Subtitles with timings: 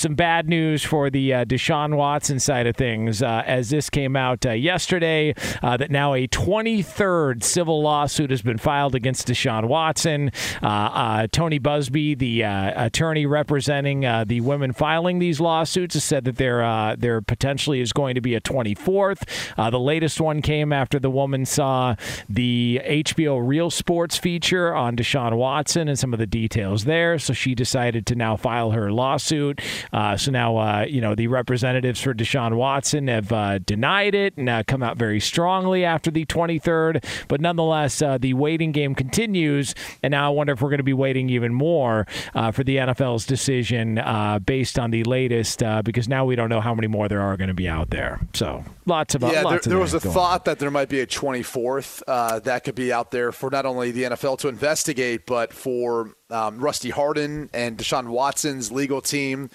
[0.00, 4.16] Some bad news for the uh, Deshaun Watson side of things, uh, as this came
[4.16, 9.66] out uh, yesterday uh, that now a 23rd civil lawsuit has been filed against Deshaun
[9.66, 10.32] Watson.
[10.62, 16.36] Uh, uh, Tony Buzbee, the attorney representing the women filing these lawsuits, has said that
[16.36, 19.26] there there potentially is going to be a 24th.
[19.70, 21.94] the latest one came after the woman saw
[22.26, 27.34] the HBO Real Sports feature on Deshaun Watson and some of the details there, so
[27.34, 29.60] she decided to now file her lawsuit.
[29.92, 34.36] Uh, so now, uh, you know, the representatives for Deshaun Watson have uh, denied it
[34.36, 37.04] and uh, come out very strongly after the 23rd.
[37.28, 39.74] But nonetheless, uh, the waiting game continues.
[40.02, 42.76] And now I wonder if we're going to be waiting even more uh, for the
[42.76, 44.00] NFL's decision
[44.44, 47.48] based on the latest, because now we don't know how many more there are going
[47.48, 48.20] to be out there.
[48.34, 49.42] So lots of yeah.
[49.42, 50.44] Lots there, there was a thought on.
[50.46, 54.04] that there might be a 24th that could be out there for not only the
[54.04, 59.50] NFL to investigate, but for um, Rusty Hardin and Deshaun Watson's legal team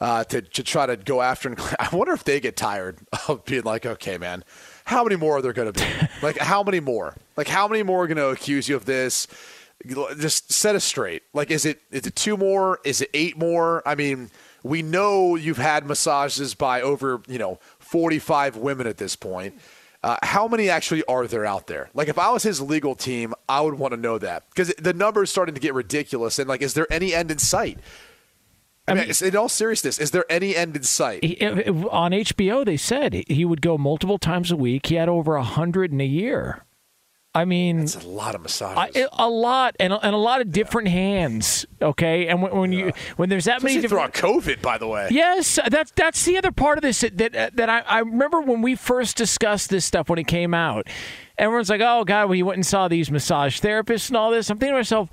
[0.00, 1.48] uh, to, to try to go after.
[1.48, 2.98] And I wonder if they get tired
[3.28, 4.44] of being like, okay, man,
[4.84, 6.08] how many more are there going to be?
[6.22, 7.16] like, how many more?
[7.36, 9.26] Like, how many more are going to accuse you of this?
[10.18, 11.22] Just set us straight.
[11.32, 12.80] Like, is it is it two more?
[12.84, 13.86] Is it eight more?
[13.86, 14.30] I mean,
[14.62, 19.54] we know you've had massages by over you know forty five women at this point.
[20.04, 21.88] Uh, how many actually are there out there?
[21.94, 24.92] Like, if I was his legal team, I would want to know that because the
[24.92, 26.38] number is starting to get ridiculous.
[26.38, 27.78] And like, is there any end in sight?
[28.86, 31.24] I, I mean, mean, in all seriousness, is there any end in sight?
[31.24, 34.88] He, on HBO, they said he would go multiple times a week.
[34.88, 36.63] He had over a hundred in a year.
[37.36, 38.76] I mean, it's a lot of massages.
[38.94, 40.94] I, a lot, and a, and a lot of different yeah.
[40.94, 41.66] hands.
[41.82, 42.86] Okay, and when, when yeah.
[42.86, 45.08] you when there's that Especially many different COVID, by the way.
[45.10, 48.40] Yes, that's that's the other part of this that that, uh, that I, I remember
[48.40, 50.86] when we first discussed this stuff when it came out.
[51.36, 54.58] Everyone's like, "Oh God, we went and saw these massage therapists and all this." I'm
[54.58, 55.08] thinking to myself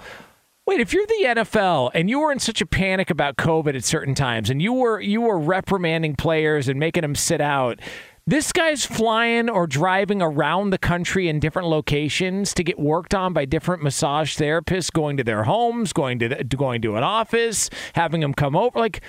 [0.67, 3.83] Wait, if you're the NFL and you were in such a panic about COVID at
[3.83, 7.79] certain times and you were you were reprimanding players and making them sit out,
[8.27, 13.33] this guy's flying or driving around the country in different locations to get worked on
[13.33, 17.69] by different massage therapists, going to their homes, going to the, going to an office,
[17.93, 18.77] having them come over.
[18.77, 19.01] Like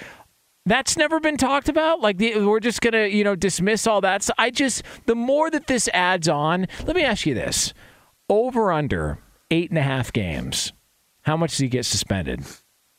[0.65, 2.01] that's never been talked about.
[2.01, 4.23] Like the, we're just gonna you know dismiss all that.
[4.23, 6.67] So I just the more that this adds on.
[6.85, 7.75] Let me ask you this:
[8.29, 9.19] over under
[9.51, 10.73] eight and a half games.
[11.23, 12.45] How much does he get suspended?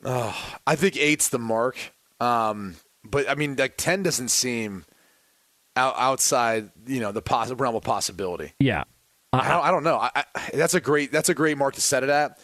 [0.04, 1.76] Oh, I think eight's the mark.
[2.20, 4.84] Um, but I mean, like ten doesn't seem
[5.76, 8.52] out, outside, you know, the poss- realm of possibility.
[8.58, 8.84] Yeah,
[9.32, 9.96] uh, I, don't, I, don't, know.
[9.96, 12.38] I, I, that's a great that's a great mark to set it at.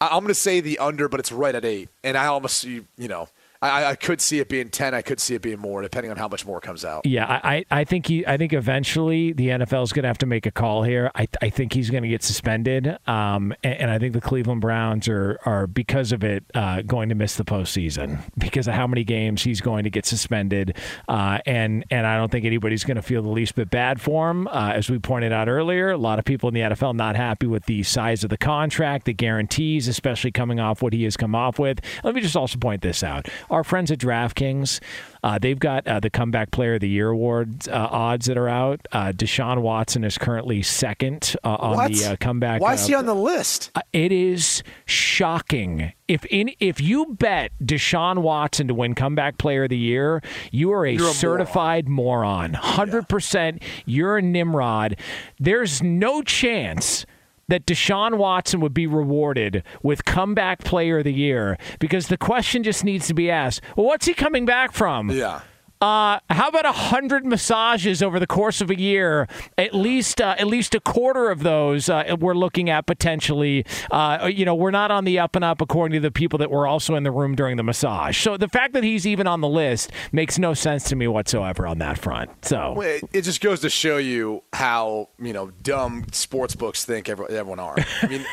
[0.00, 2.64] I, am going to say the under, but it's right at eight, and I almost
[2.64, 3.28] you, you know.
[3.66, 4.94] I, I could see it being ten.
[4.94, 7.06] I could see it being more, depending on how much more comes out.
[7.06, 8.26] Yeah, I, I think he.
[8.26, 11.10] I think eventually the NFL is going to have to make a call here.
[11.14, 14.60] I, I think he's going to get suspended, um, and, and, I think the Cleveland
[14.60, 18.86] Browns are are because of it uh, going to miss the postseason because of how
[18.86, 20.76] many games he's going to get suspended,
[21.08, 24.30] uh, and and I don't think anybody's going to feel the least bit bad for
[24.30, 24.46] him.
[24.48, 27.46] Uh, as we pointed out earlier, a lot of people in the NFL not happy
[27.46, 31.34] with the size of the contract, the guarantees, especially coming off what he has come
[31.34, 31.80] off with.
[32.04, 33.28] Let me just also point this out
[33.64, 34.80] friends at DraftKings,
[35.22, 38.48] uh, they've got uh, the Comeback Player of the Year award uh, odds that are
[38.48, 38.86] out.
[38.92, 41.92] Uh, Deshaun Watson is currently second uh, on what?
[41.92, 42.60] the uh, comeback.
[42.60, 43.70] Why is he on the list?
[43.92, 45.92] it is shocking.
[46.06, 50.72] If in, if you bet Deshaun Watson to win Comeback Player of the Year, you
[50.72, 52.54] are a, a certified moron.
[52.54, 53.06] Hundred yeah.
[53.08, 54.96] percent, you're a Nimrod.
[55.40, 57.04] There's no chance
[57.48, 62.62] that Deshaun Watson would be rewarded with comeback player of the year because the question
[62.62, 65.10] just needs to be asked well, what's he coming back from?
[65.10, 65.42] Yeah.
[65.80, 69.28] Uh, how about a hundred massages over the course of a year?
[69.58, 73.64] At least, uh, at least a quarter of those uh, we're looking at potentially.
[73.90, 76.50] Uh, you know, we're not on the up and up according to the people that
[76.50, 78.18] were also in the room during the massage.
[78.18, 81.66] So the fact that he's even on the list makes no sense to me whatsoever
[81.66, 82.44] on that front.
[82.44, 82.80] So
[83.12, 87.76] it just goes to show you how you know dumb sports books think everyone are.
[88.02, 88.24] I mean,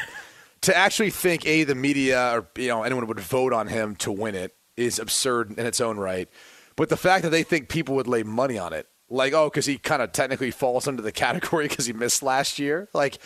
[0.61, 4.11] to actually think a the media or you know anyone would vote on him to
[4.11, 6.29] win it is absurd in its own right.
[6.75, 9.65] But the fact that they think people would lay money on it, like, oh, because
[9.65, 13.19] he kind of technically falls under the category because he missed last year, like,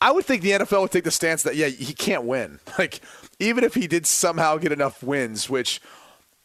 [0.00, 2.58] I would think the NFL would take the stance that, yeah, he can't win.
[2.78, 3.00] Like,
[3.38, 5.80] even if he did somehow get enough wins, which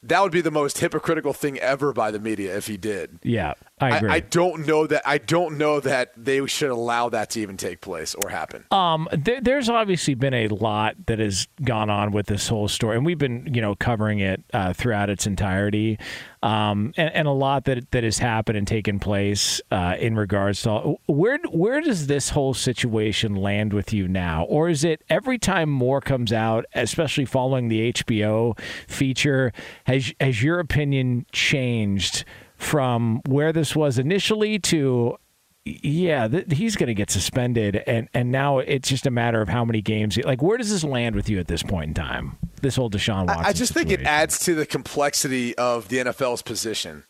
[0.03, 3.19] that would be the most hypocritical thing ever by the media if he did.
[3.23, 3.53] Yeah.
[3.79, 4.09] I agree.
[4.09, 5.05] I, I, don't know that.
[5.05, 8.63] I don't know that they should allow that to even take place or happen.
[8.71, 12.95] Um, there, there's obviously been a lot that has gone on with this whole story,
[12.95, 15.99] and we've been, you know, covering it uh, throughout its entirety,
[16.41, 20.61] um, and, and, a lot that that has happened and taken place uh, in regards
[20.61, 25.01] to all, where where does this whole situation land with you now, or is it
[25.09, 28.57] every time more comes out, especially following the HBO
[28.87, 29.51] feature,
[29.85, 32.23] has has your opinion changed?
[32.65, 35.17] From where this was initially to
[35.65, 39.49] yeah, th- he's going to get suspended, and and now it's just a matter of
[39.49, 40.15] how many games.
[40.17, 42.37] Like, where does this land with you at this point in time?
[42.61, 43.45] This whole Deshaun Watson.
[43.45, 43.89] I, I just situation.
[43.89, 47.05] think it adds to the complexity of the NFL's position,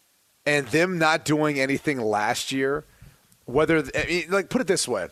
[0.45, 2.85] and them not doing anything last year.
[3.43, 5.09] Whether I mean, like put it this way,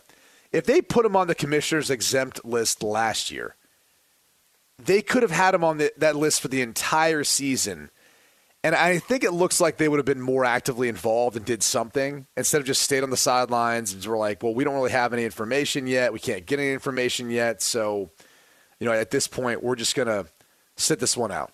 [0.50, 3.56] if they put him on the commissioner's exempt list last year,
[4.82, 7.90] they could have had him on the, that list for the entire season
[8.64, 11.62] and I think it looks like they would have been more actively involved and did
[11.62, 14.90] something instead of just stayed on the sidelines and were like, well, we don't really
[14.90, 16.14] have any information yet.
[16.14, 17.60] We can't get any information yet.
[17.60, 18.10] So,
[18.80, 20.26] you know, at this point, we're just going to
[20.76, 21.52] sit this one out.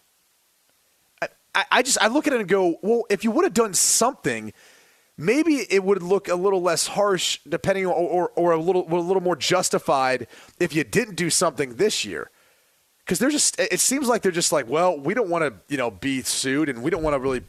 [1.52, 3.74] I, I just, I look at it and go, well, if you would have done
[3.74, 4.52] something,
[5.18, 9.02] maybe it would look a little less harsh depending or, or, or a little, a
[9.02, 10.28] little more justified
[10.60, 12.30] if you didn't do something this year
[13.10, 15.76] because they're just it seems like they're just like well we don't want to you
[15.76, 17.42] know be sued and we don't want to really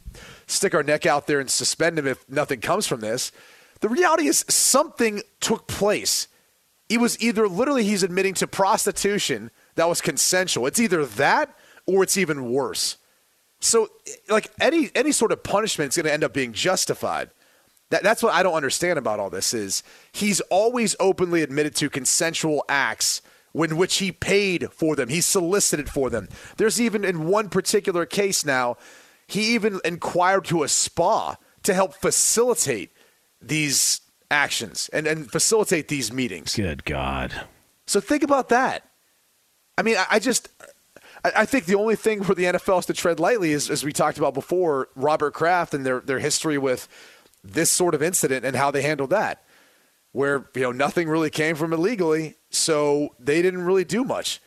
[0.48, 3.30] stick our neck out there and suspend him if nothing comes from this.
[3.78, 6.26] The reality is something took place.
[6.88, 10.66] It was either literally he's admitting to prostitution that was consensual.
[10.66, 11.56] It's either that
[11.86, 12.96] or it's even worse.
[13.60, 13.88] So
[14.28, 17.30] like any any sort of punishment is going to end up being justified.
[17.90, 21.90] That, that's what i don't understand about all this is he's always openly admitted to
[21.90, 23.20] consensual acts
[23.54, 25.08] in which he paid for them.
[25.08, 26.28] He solicited for them.
[26.56, 28.76] There's even in one particular case now,
[29.26, 32.92] he even inquired to a spa to help facilitate
[33.40, 34.00] these
[34.30, 36.56] actions and, and facilitate these meetings.
[36.56, 37.32] Good God.
[37.86, 38.88] So think about that.
[39.76, 40.48] I mean, I, I just.
[41.24, 43.92] I think the only thing for the NFL is to tread lightly is, as we
[43.92, 46.88] talked about before, Robert Kraft and their, their history with
[47.44, 49.44] this sort of incident and how they handled that
[50.12, 54.40] where you know nothing really came from illegally, so they didn't really do much.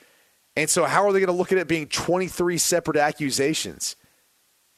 [0.55, 3.95] And so, how are they going to look at it being 23 separate accusations?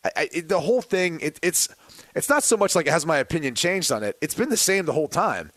[0.03, 1.69] I, I, the whole thing, it, it's
[2.15, 4.17] it's not so much like has my opinion changed on it.
[4.21, 5.51] It's been the same the whole time.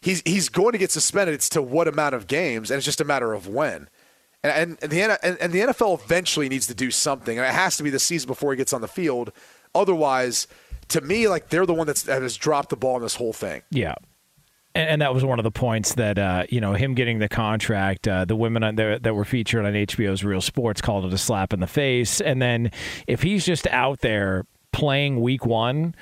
[0.00, 1.34] He's he's going to get suspended.
[1.34, 3.88] It's to what amount of games, and it's just a matter of when.
[4.44, 7.76] And, and the and, and the NFL eventually needs to do something, and it has
[7.76, 9.32] to be the season before he gets on the field.
[9.74, 10.48] Otherwise,
[10.88, 13.32] to me, like they're the one that's, that has dropped the ball in this whole
[13.32, 13.62] thing.
[13.70, 13.94] Yeah,
[14.74, 18.08] and, that was one of the points that uh, you know him getting the contract.
[18.08, 21.60] Uh, the women that were featured on HBO's Real Sports called it a slap in
[21.60, 22.20] the face.
[22.20, 22.70] And then
[23.06, 25.94] if he's just out there playing Week One,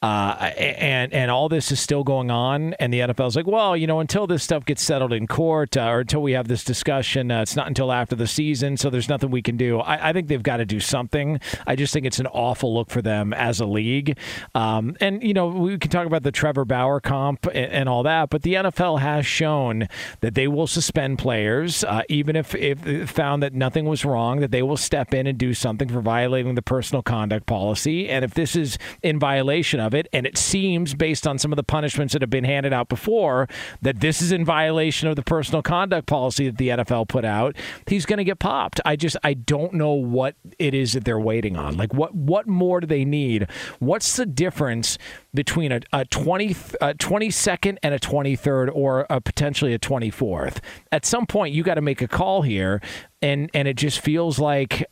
[0.00, 3.84] Uh, and and all this is still going on, and the NFL's like, well, you
[3.84, 7.32] know, until this stuff gets settled in court uh, or until we have this discussion,
[7.32, 9.80] uh, it's not until after the season, so there's nothing we can do.
[9.80, 11.40] I, I think they've got to do something.
[11.66, 14.16] I just think it's an awful look for them as a league.
[14.54, 18.04] Um, and you know, we can talk about the Trevor Bauer comp and, and, all
[18.04, 19.88] that, but the NFL has shown
[20.20, 24.52] that they will suspend players, uh, even if if found that nothing was wrong, that
[24.52, 28.08] they will step in and do something for violating the personal conduct policy.
[28.08, 30.06] And if this is in violation of of it.
[30.12, 33.48] And it seems, based on some of the punishments that have been handed out before,
[33.82, 37.56] that this is in violation of the personal conduct policy that the NFL put out.
[37.86, 38.80] He's going to get popped.
[38.84, 41.76] I just I don't know what it is that they're waiting on.
[41.76, 43.48] Like what what more do they need?
[43.78, 44.98] What's the difference
[45.34, 50.58] between a, a 20 a 22nd and a 23rd or a potentially a 24th?
[50.92, 52.82] At some point you got to make a call here
[53.20, 54.88] and and it just feels like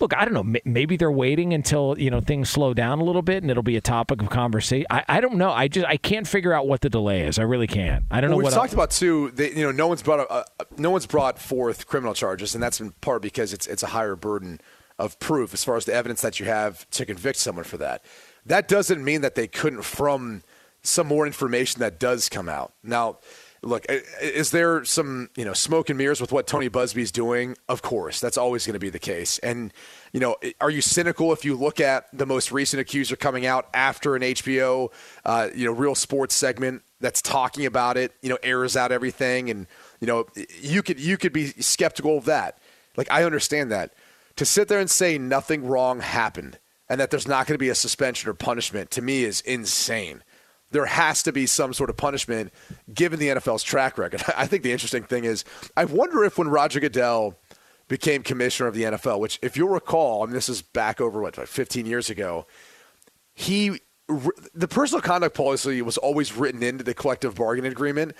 [0.00, 0.60] look, I don't know.
[0.64, 3.76] Maybe they're waiting until you know things slow down a little bit, and it'll be
[3.76, 4.86] a topic of conversation.
[4.90, 5.50] I, I don't know.
[5.50, 7.38] I just I can't figure out what the delay is.
[7.38, 8.04] I really can't.
[8.10, 8.44] I don't well, know.
[8.44, 8.74] We've talked else.
[8.74, 9.30] about too.
[9.32, 12.92] They, you know, no one's brought no one's brought forth criminal charges, and that's in
[13.00, 14.60] part because it's it's a higher burden
[14.98, 18.04] of proof as far as the evidence that you have to convict someone for that.
[18.46, 20.42] That doesn't mean that they couldn't from
[20.82, 23.18] some more information that does come out now
[23.62, 23.86] look,
[24.20, 27.56] is there some you know smoke and mirrors with what Tony Buzbee's doing?
[27.68, 29.38] Of course, that's always going to be the case.
[29.38, 29.72] And
[30.12, 33.68] you know, are you cynical if you look at the most recent accuser coming out
[33.74, 34.90] after an HBO,
[35.24, 38.12] uh, you know, real sports segment that's talking about it?
[38.22, 39.66] You know, airs out everything, and
[40.00, 40.26] you know,
[40.60, 42.58] you could you could be skeptical of that.
[42.96, 43.92] Like I understand that.
[44.36, 47.68] To sit there and say nothing wrong happened and that there's not going to be
[47.68, 50.22] a suspension or punishment to me is insane
[50.70, 52.52] there has to be some sort of punishment
[52.92, 54.22] given the NFL's track record.
[54.36, 55.44] I think the interesting thing is,
[55.76, 57.36] I wonder if when Roger Goodell
[57.88, 61.22] became commissioner of the NFL, which, if you'll recall, I mean, this is back over
[61.22, 62.46] what, like 15 years ago,
[63.34, 63.80] he
[64.54, 68.14] the personal conduct policy was always written into the collective bargaining agreement.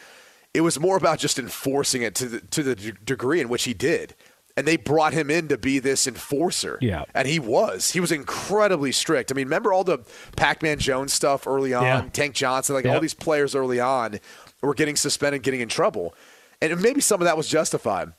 [0.52, 3.72] It was more about just enforcing it to the, to the degree in which he
[3.72, 4.14] did
[4.58, 6.80] and they brought him in to be this enforcer.
[6.80, 7.04] Yeah.
[7.14, 7.92] And he was.
[7.92, 9.30] He was incredibly strict.
[9.30, 10.00] I mean, remember all the
[10.34, 12.04] Pac Man Jones stuff early on, yeah.
[12.12, 14.18] Tank Johnson, like all these players early on
[14.60, 16.12] were getting suspended, getting in trouble.
[16.60, 18.14] And maybe some of that was justified.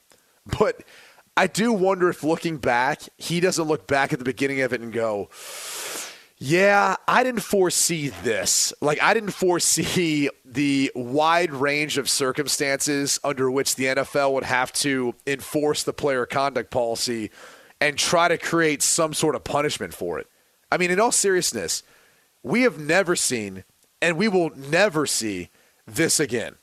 [0.58, 0.82] But
[1.36, 4.80] I do wonder if looking back, he doesn't look back at the beginning of it
[4.80, 5.28] and go,
[6.42, 8.74] yeah, I didn't foresee this.
[8.82, 14.72] Like, I didn't foresee the wide range of circumstances under which the NFL would have
[14.74, 17.30] to enforce the player conduct policy
[17.82, 20.28] and try to create some sort of punishment for it.
[20.72, 21.84] I mean, in all seriousness,
[22.42, 23.66] we have never seen,
[24.02, 25.50] and we will never see
[25.86, 26.56] this again.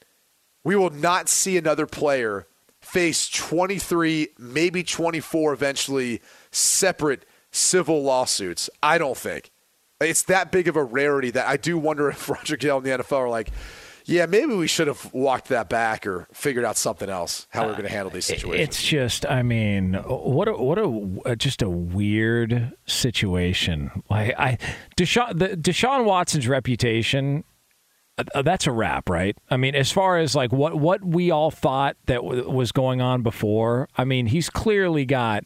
[0.64, 2.46] We will not see another player
[2.80, 8.70] face 23, maybe 24 eventually separate civil lawsuits.
[8.82, 9.50] I don't think.
[10.00, 12.90] It's that big of a rarity that I do wonder if Roger Goodell and the
[12.90, 13.50] NFL are like,
[14.04, 17.70] yeah, maybe we should have walked that back or figured out something else how we're
[17.70, 18.68] uh, going to handle these situations.
[18.68, 24.02] It's just, I mean, what a, what a uh, just a weird situation.
[24.08, 24.58] Like I,
[24.96, 27.42] Deshaun, the, Deshaun Watson's reputation.
[28.16, 29.36] Uh, uh, that's a wrap, right?
[29.50, 33.00] I mean, as far as like what what we all thought that w- was going
[33.00, 35.44] on before, I mean, he's clearly got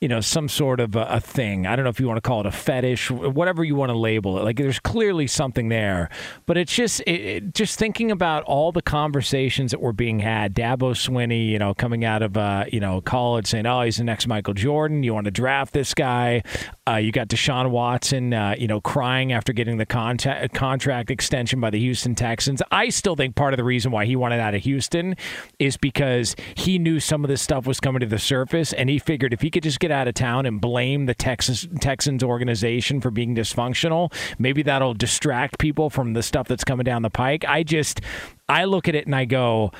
[0.00, 1.66] you know, some sort of a, a, thing.
[1.66, 3.98] I don't know if you want to call it a fetish, whatever you want to
[3.98, 4.44] label it.
[4.44, 6.08] Like there's clearly something there,
[6.46, 10.54] but it's just it, it, just thinking about all the conversations that were being had.
[10.54, 14.04] Dabo Swinney, you know, coming out of uh, you know college saying, "Oh, he's the
[14.04, 15.02] next Michael Jordan.
[15.02, 16.44] You want to draft this guy."
[16.88, 21.60] Uh, you got Deshaun Watson, uh, you know, crying after getting the contact, contract extension
[21.60, 22.62] by the Houston Texans.
[22.72, 25.14] I still think part of the reason why he wanted out of Houston
[25.58, 28.98] is because he knew some of this stuff was coming to the surface, and he
[28.98, 33.00] figured if he could just get out of town and blame the Texas Texans organization
[33.00, 37.44] for being dysfunctional, maybe that'll distract people from the stuff that's coming down the pike.
[37.46, 38.00] I just
[38.48, 39.72] I look at it and I go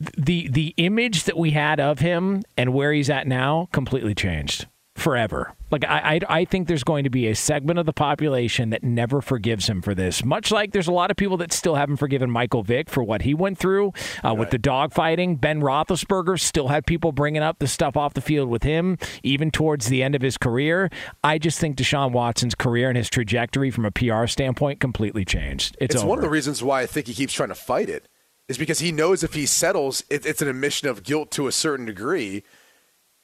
[0.00, 4.66] the the image that we had of him and where he's at now completely changed
[4.98, 5.54] forever.
[5.70, 8.82] Like I, I, I, think there's going to be a segment of the population that
[8.82, 10.24] never forgives him for this.
[10.24, 13.22] Much like there's a lot of people that still haven't forgiven Michael Vick for what
[13.22, 13.92] he went through uh,
[14.28, 14.38] right.
[14.38, 15.40] with the dogfighting.
[15.40, 19.50] Ben Roethlisberger still had people bringing up the stuff off the field with him, even
[19.50, 20.90] towards the end of his career.
[21.22, 25.76] I just think Deshaun Watson's career and his trajectory from a PR standpoint completely changed.
[25.80, 28.08] It's, it's one of the reasons why I think he keeps trying to fight it
[28.48, 31.52] is because he knows if he settles, it, it's an admission of guilt to a
[31.52, 32.42] certain degree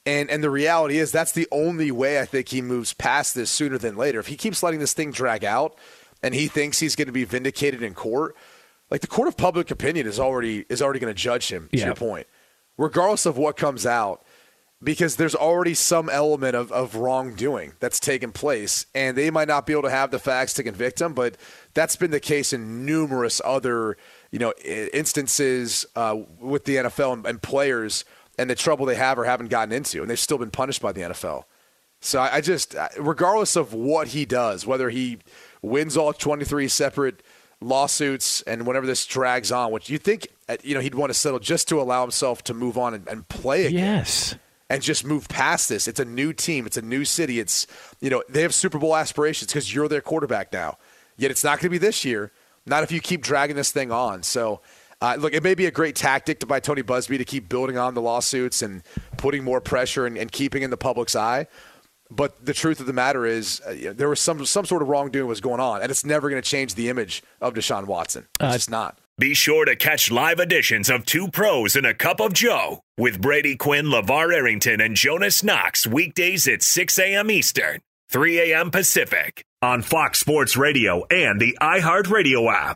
[0.05, 3.49] and and the reality is that's the only way I think he moves past this
[3.49, 4.19] sooner than later.
[4.19, 5.77] If he keeps letting this thing drag out
[6.21, 8.35] and he thinks he's going to be vindicated in court,
[8.91, 11.77] like the court of public opinion is already is already going to judge him to
[11.77, 11.85] yeah.
[11.87, 12.27] your point.
[12.77, 14.23] Regardless of what comes out,
[14.83, 19.65] because there's already some element of, of wrongdoing that's taken place, and they might not
[19.65, 21.37] be able to have the facts to convict him, but
[21.73, 23.97] that's been the case in numerous other
[24.31, 28.05] you know instances uh, with the NFL and, and players
[28.37, 30.91] and the trouble they have or haven't gotten into, and they've still been punished by
[30.91, 31.43] the NFL.
[32.01, 35.17] So I, I just, regardless of what he does, whether he
[35.61, 37.23] wins all 23 separate
[37.61, 41.13] lawsuits and whenever this drags on, which you think uh, you know he'd want to
[41.13, 44.35] settle just to allow himself to move on and, and play again Yes.
[44.69, 45.87] and just move past this.
[45.87, 46.65] It's a new team.
[46.67, 47.39] It's a new city.
[47.39, 47.65] It's
[48.01, 50.77] you know they have Super Bowl aspirations because you're their quarterback now.
[51.17, 52.31] Yet it's not going to be this year.
[52.67, 54.21] Not if you keep dragging this thing on.
[54.23, 54.61] So.
[55.05, 57.77] Uh, look, it may be a great tactic to by Tony Buzbee to keep building
[57.77, 58.81] on the lawsuits and
[59.17, 61.45] putting more pressure and, and keeping in the public's eye.
[62.09, 65.27] But the truth of the matter is, uh, there was some some sort of wrongdoing
[65.27, 68.27] was going on, and it's never going to change the image of Deshaun Watson.
[68.39, 68.97] It's just not.
[69.19, 73.21] Be sure to catch live editions of Two Pros and a Cup of Joe with
[73.21, 77.29] Brady Quinn, LeVar Arrington, and Jonas Knox weekdays at 6 a.m.
[77.29, 78.71] Eastern, 3 a.m.
[78.71, 82.75] Pacific on Fox Sports Radio and the iHeartRadio app.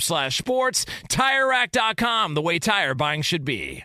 [0.00, 0.84] slash sports.
[1.08, 3.84] TireRack.com, the way tire buying should be.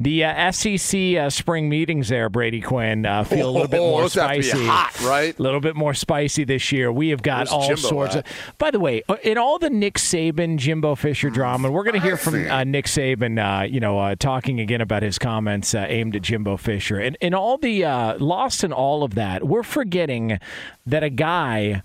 [0.00, 3.90] The uh, SEC uh, spring meetings there, Brady Quinn, uh, feel a little bit Oh,
[3.90, 4.66] more those have to be spicy.
[4.66, 5.36] hot, right?
[5.36, 6.92] A little bit more spicy this year.
[6.92, 8.24] We have got Where's all Jimbo sorts at?
[8.24, 8.54] of.
[8.58, 12.00] By the way, uh, in all the Nick Saban, Jimbo Fisher drama, we're going to
[12.00, 15.84] hear from uh, Nick Saban, uh, you know, uh, talking again about his comments uh,
[15.88, 19.64] aimed at Jimbo Fisher, and in all the uh, lost in all of that, we're
[19.64, 20.38] forgetting
[20.86, 21.82] that a guy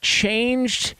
[0.00, 0.94] changed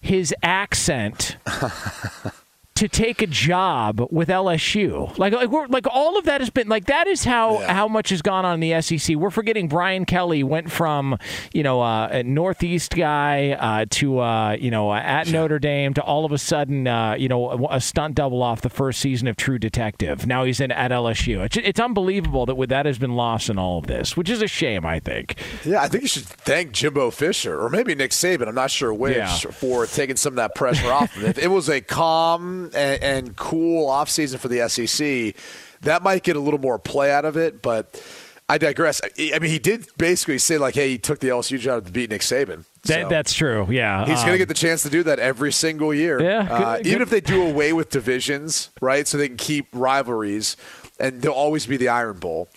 [0.00, 1.36] his accent
[2.76, 5.16] to take a job with LSU.
[5.18, 7.72] Like like we're like all of that has been like that is how Yeah.
[7.74, 9.16] how much has gone on in the SEC.
[9.16, 11.18] We're forgetting Brian Kelly went from
[11.52, 15.94] you know uh, a Northeast guy uh, to uh, you know uh, at Notre Dame
[15.94, 19.00] to all of a sudden uh, you know a, a stunt double off the first
[19.00, 20.26] season of True Detective.
[20.26, 21.44] Now he's in at LSU.
[21.44, 24.42] It's, it's unbelievable that with that has been lost in all of this, which is
[24.42, 24.84] a shame.
[24.86, 25.36] I think.
[25.64, 28.48] Yeah, I think you should thank Jimbo Fisher or maybe Nick Saban.
[28.48, 29.34] I'm not sure which Yeah.
[29.36, 31.38] for taking some of that pressure off of it.
[31.38, 35.34] It was a calm and, and cool offseason for the SEC,
[35.82, 37.62] that might get a little more play out of it.
[37.62, 38.02] But
[38.48, 39.00] I digress.
[39.18, 42.10] I mean, he did basically say like, "Hey, he took the LSU job to beat
[42.10, 43.66] Nick Saban." That, that's true.
[43.68, 46.22] Yeah, He's going Um, to get the chance to do that every single year.
[46.22, 49.08] Yeah, Uh, good- even if they do away with divisions, right?
[49.08, 50.56] So they can keep rivalries,
[51.00, 52.48] and there'll always be the Iron Bowl.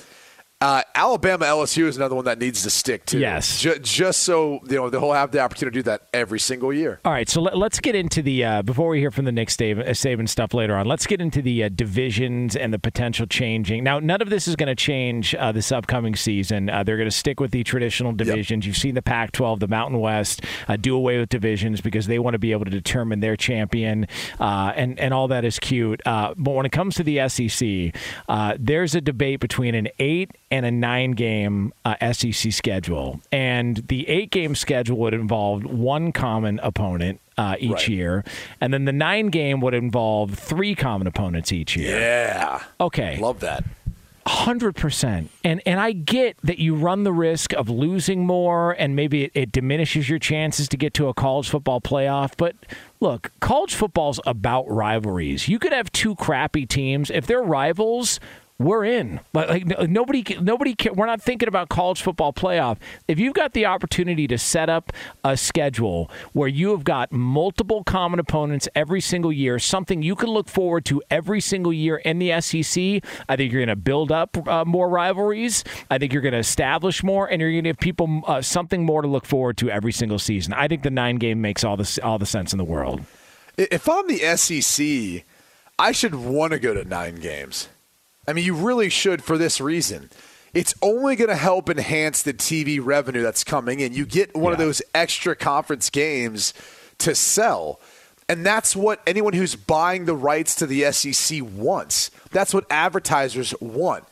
[0.61, 3.17] Uh, Alabama LSU is another one that needs to stick to.
[3.17, 3.61] Yes.
[3.61, 6.99] Ju- just so you know they'll have the opportunity to do that every single year.
[7.05, 9.47] All right, so let, us get into the uh, before we hear from the Nick
[9.47, 10.85] Saban, uh, Saban stuff later on.
[10.85, 13.85] Let's get into the uh, divisions and the potential changing.
[13.85, 16.69] Now, none of this is going to change uh, this upcoming season.
[16.69, 18.67] Uh, they're going to stick with the traditional divisions.
[18.67, 22.33] You've seen the Pac-12, the Mountain West, uh, do away with divisions because they want
[22.33, 24.07] to be able to determine their champion,
[24.41, 26.01] uh, and and all that is cute.
[26.05, 27.95] Uh, but when it comes to the SEC,
[28.27, 33.21] uh, there's a debate between an eight and a nine game uh, SEC schedule.
[33.31, 37.87] And the eight game schedule would involve one common opponent uh, each Right.
[37.87, 38.23] year.
[38.59, 41.99] And then the nine game would involve three common opponents each year.
[41.99, 43.17] Yeah, Okay.
[43.19, 43.63] love that.
[44.27, 48.95] Hundred percent, and and I get that you run the risk of losing more, and
[48.95, 52.33] maybe it, it diminishes your chances to get to a college football playoff.
[52.37, 52.55] But
[52.99, 55.47] look, college football's about rivalries.
[55.47, 58.19] You could have two crappy teams if they're rivals.
[58.59, 59.21] We're in.
[59.33, 60.75] Like, like nobody, nobody.
[60.93, 62.77] We're not thinking about college football playoff.
[63.07, 64.91] If you've got the opportunity to set up
[65.23, 70.27] a schedule where you have got multiple common opponents every single year, something you can
[70.27, 74.11] look forward to every single year in the SEC, I think you're going to build
[74.11, 75.63] up uh, more rivalries.
[75.89, 78.83] I think you're going to establish more, and you're going to give people uh, something
[78.85, 80.51] more to look forward to every single season.
[80.51, 83.03] I think the nine game makes all the all the sense in the world.
[83.57, 85.23] If I'm the SEC,
[85.77, 87.69] I should want to go to nine games.
[88.29, 90.11] I mean, you really should for this reason.
[90.53, 93.93] It's only going to help enhance the TV revenue that's coming in.
[93.93, 96.53] You get one of those extra conference games
[96.99, 97.79] to sell.
[98.27, 102.11] And that's what anyone who's buying the rights to the SEC wants.
[102.29, 104.03] That's what advertisers want.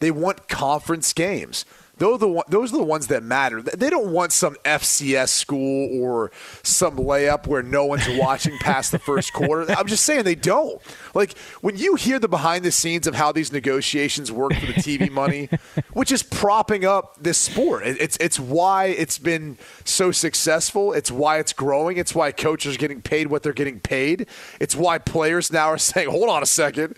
[0.00, 1.66] They want conference games.
[1.98, 3.62] Those are, the those are the ones that matter.
[3.62, 6.30] They don't want some FCS school or
[6.62, 9.72] some layup where no one's watching past the first quarter.
[9.76, 10.80] I'm just saying they don't.
[11.14, 14.74] Like when you hear the behind the scenes of how these negotiations work for the
[14.74, 15.48] TV money,
[15.94, 17.86] which is propping up this sport.
[17.86, 20.92] It's it's why it's been so successful.
[20.92, 21.96] It's why it's growing.
[21.96, 24.26] It's why coaches are getting paid what they're getting paid.
[24.60, 26.96] It's why players now are saying, "Hold on a second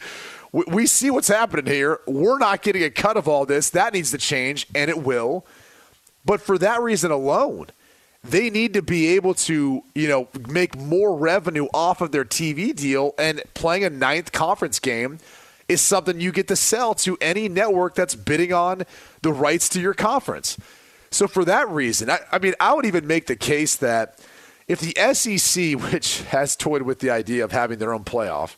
[0.53, 2.01] we, we see what's happening here.
[2.07, 3.71] We're not getting a cut of all this.
[3.71, 5.47] That needs to change, and it will.
[6.25, 7.69] But for that reason alone,
[8.25, 12.75] they need to be able to, you know, make more revenue off of their TV
[12.75, 13.15] deal.
[13.19, 15.19] And playing a ninth conference game
[15.69, 18.85] is something you get to sell to any network that's bidding on
[19.23, 20.59] the rights to your conference.
[21.11, 24.19] So for that reason, I, I mean, I would even make the case that
[24.67, 28.57] if the SEC, which has toyed with the idea of having their own playoff,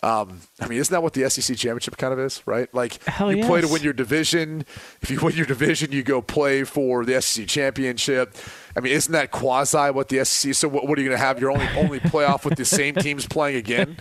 [0.00, 2.72] um, I mean, isn't that what the SEC championship kind of is, right?
[2.72, 4.64] Like Hell you play to win your division.
[5.02, 8.36] If you win your division, you go play for the SEC championship.
[8.76, 10.54] I mean, isn't that quasi what the SEC?
[10.54, 12.94] So what, what are you going to have your only only playoff with the same
[12.96, 13.96] teams playing again?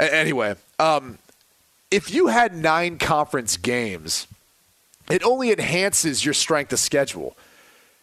[0.00, 1.18] A- anyway, um,
[1.90, 4.28] if you had nine conference games,
[5.10, 7.36] it only enhances your strength of schedule.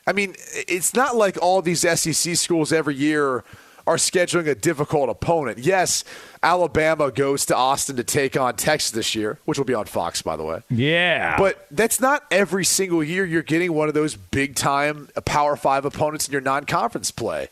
[0.05, 0.35] I mean,
[0.67, 3.43] it's not like all these SEC schools every year
[3.87, 5.59] are scheduling a difficult opponent.
[5.59, 6.03] Yes,
[6.41, 10.21] Alabama goes to Austin to take on Texas this year, which will be on Fox,
[10.21, 10.61] by the way.
[10.69, 11.37] Yeah.
[11.37, 15.85] But that's not every single year you're getting one of those big time Power Five
[15.85, 17.49] opponents in your non conference play.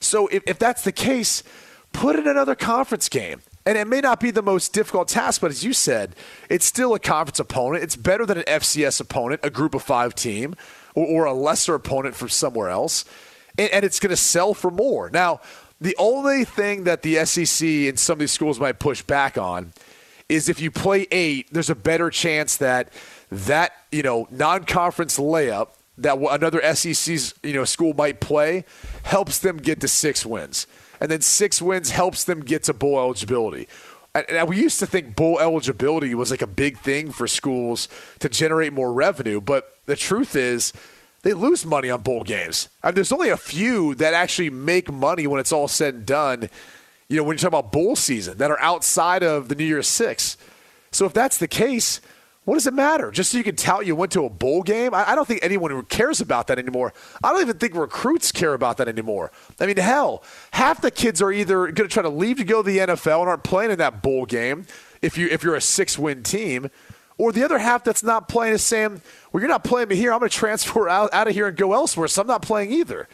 [0.00, 1.42] So if, if that's the case,
[1.92, 3.42] put in another conference game.
[3.66, 6.16] And it may not be the most difficult task, but as you said,
[6.48, 7.84] it's still a conference opponent.
[7.84, 10.54] It's better than an FCS opponent, a group of five team,
[10.94, 13.04] or, or a lesser opponent from somewhere else.
[13.58, 15.10] And, and it's going to sell for more.
[15.10, 15.40] Now,
[15.80, 19.72] the only thing that the SEC and some of these schools might push back on
[20.28, 22.92] is if you play eight, there's a better chance that
[23.30, 28.64] that you know non-conference layup that another SEC you know school might play
[29.04, 30.66] helps them get to six wins,
[31.00, 33.68] and then six wins helps them get to bowl eligibility.
[34.14, 37.88] And we used to think bowl eligibility was like a big thing for schools
[38.18, 40.72] to generate more revenue, but the truth is
[41.28, 42.70] they lose money on bowl games.
[42.82, 46.06] I mean, there's only a few that actually make money when it's all said and
[46.06, 46.48] done.
[47.06, 49.86] You know, when you talk about bowl season that are outside of the New Year's
[49.86, 50.38] Six.
[50.90, 52.00] So if that's the case,
[52.46, 53.10] what does it matter?
[53.10, 54.94] Just so you can tout you went to a bowl game?
[54.94, 56.94] I, I don't think anyone cares about that anymore.
[57.22, 59.30] I don't even think recruits care about that anymore.
[59.60, 62.62] I mean, hell, half the kids are either going to try to leave to go
[62.62, 64.64] to the NFL and aren't playing in that bowl game
[65.02, 66.70] if you if you're a six win team
[67.18, 69.02] or the other half that's not playing is saying,
[69.32, 70.12] well, you're not playing me here.
[70.12, 72.72] I'm going to transfer out, out of here and go elsewhere, so I'm not playing
[72.72, 73.08] either.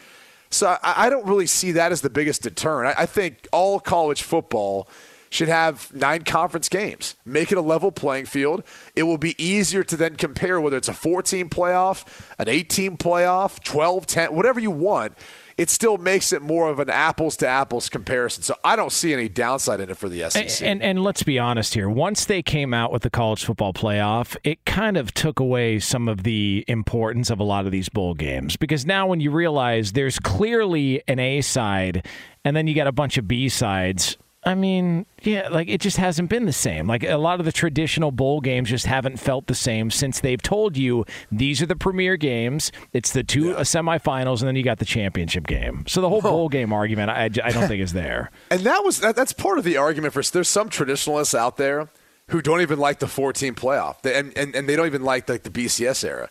[0.51, 2.97] So I, I don't really see that as the biggest deterrent.
[2.97, 4.87] I, I think all college football
[5.29, 7.15] should have nine conference games.
[7.25, 8.63] Make it a level playing field.
[8.95, 12.05] It will be easier to then compare whether it's a 14 playoff,
[12.39, 15.17] an 18 playoff, 12, 10, whatever you want
[15.57, 18.43] it still makes it more of an apples to apples comparison.
[18.43, 20.61] So I don't see any downside in it for the SEC.
[20.61, 21.89] And, and, and let's be honest here.
[21.89, 26.09] Once they came out with the college football playoff, it kind of took away some
[26.09, 29.93] of the importance of a lot of these bowl games because now when you realize
[29.93, 32.05] there's clearly an A side
[32.43, 35.97] and then you got a bunch of B sides I mean, yeah, like it just
[35.97, 36.85] hasn't been the same.
[36.87, 40.41] Like a lot of the traditional bowl games just haven't felt the same since they've
[40.41, 42.71] told you these are the premier games.
[42.93, 43.61] It's the two yeah.
[43.61, 45.85] semifinals, and then you got the championship game.
[45.87, 46.29] So the whole oh.
[46.29, 48.31] bowl game argument, I, I don't think is there.
[48.51, 50.21] And that was that, that's part of the argument for.
[50.21, 51.89] There's some traditionalists out there
[52.29, 55.43] who don't even like the 14 playoff, and, and and they don't even like like
[55.43, 56.29] the BCS era.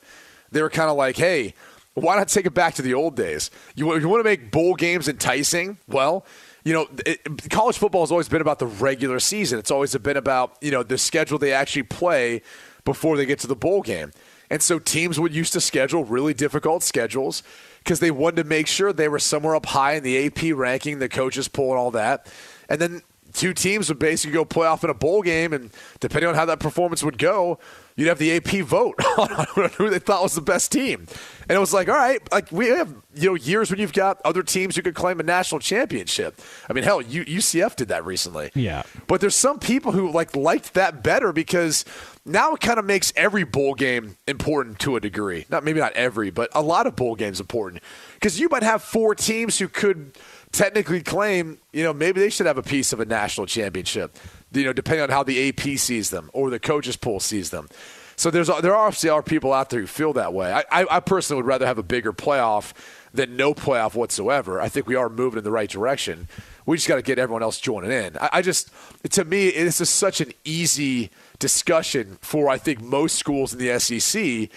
[0.53, 1.55] They were kind of like, hey.
[1.96, 3.53] Why not take it back to the old days?
[3.77, 5.79] You, you want to make bowl games enticing?
[5.87, 6.27] Well,
[6.64, 9.59] you know, it, college football has always been about the regular season.
[9.59, 12.42] It's always been about, you know, the schedule they actually play
[12.85, 14.12] before they get to the bowl game.
[14.50, 17.42] And so teams would used to schedule really difficult schedules
[17.79, 20.98] because they wanted to make sure they were somewhere up high in the AP ranking,
[20.98, 22.33] the coaches poll and all that.
[22.68, 23.03] And then
[23.35, 26.46] two teams would basically go play off in a bowl game, and depending on how
[26.46, 27.59] that performance would go,
[27.96, 31.07] you'd have the AP vote on who they thought was the best team.
[31.48, 34.20] And it was like, all right, like we have you know years when you've got
[34.24, 36.40] other teams who could claim a national championship.
[36.68, 38.50] I mean, hell, UCF did that recently.
[38.54, 38.83] Yeah.
[39.07, 41.85] But there's some people who like liked that better because
[42.24, 45.46] now it kind of makes every bowl game important to a degree.
[45.50, 47.83] Not maybe not every, but a lot of bowl games important
[48.14, 50.16] because you might have four teams who could
[50.52, 54.16] technically claim, you know, maybe they should have a piece of a national championship
[54.54, 57.68] you know, depending on how the AP sees them or the coaches pool sees them.
[58.16, 60.53] So there's uh, there obviously are people out there who feel that way.
[60.53, 62.72] I, I, I personally would rather have a bigger playoff
[63.12, 64.61] than no playoff whatsoever.
[64.61, 66.29] I think we are moving in the right direction.
[66.66, 68.16] We just got to get everyone else joining in.
[68.18, 68.70] I, I just,
[69.11, 73.79] to me, this is such an easy discussion for I think most schools in the
[73.79, 74.50] SEC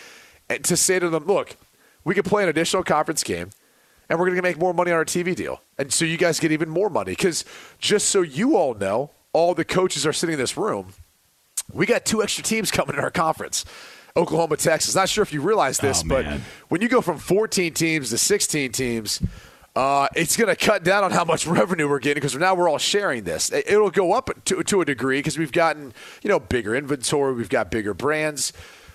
[0.64, 1.56] to say to them, look,
[2.04, 3.50] we could play an additional conference game
[4.10, 5.62] and we're going to make more money on our TV deal.
[5.78, 7.12] And so you guys get even more money.
[7.12, 7.44] Because
[7.78, 10.94] just so you all know, all the coaches are sitting in this room,
[11.72, 13.66] we got two extra teams coming in our conference.
[14.16, 14.96] Oklahoma, Texas.
[14.96, 16.26] Not sure if you realize this, oh, but
[16.70, 19.22] when you go from 14 teams to 16 teams,
[19.76, 22.68] uh, it's going to cut down on how much revenue we're getting because now we're
[22.68, 23.52] all sharing this.
[23.52, 27.50] It'll go up to, to a degree because we've gotten you know bigger inventory, we've
[27.50, 28.54] got bigger brands,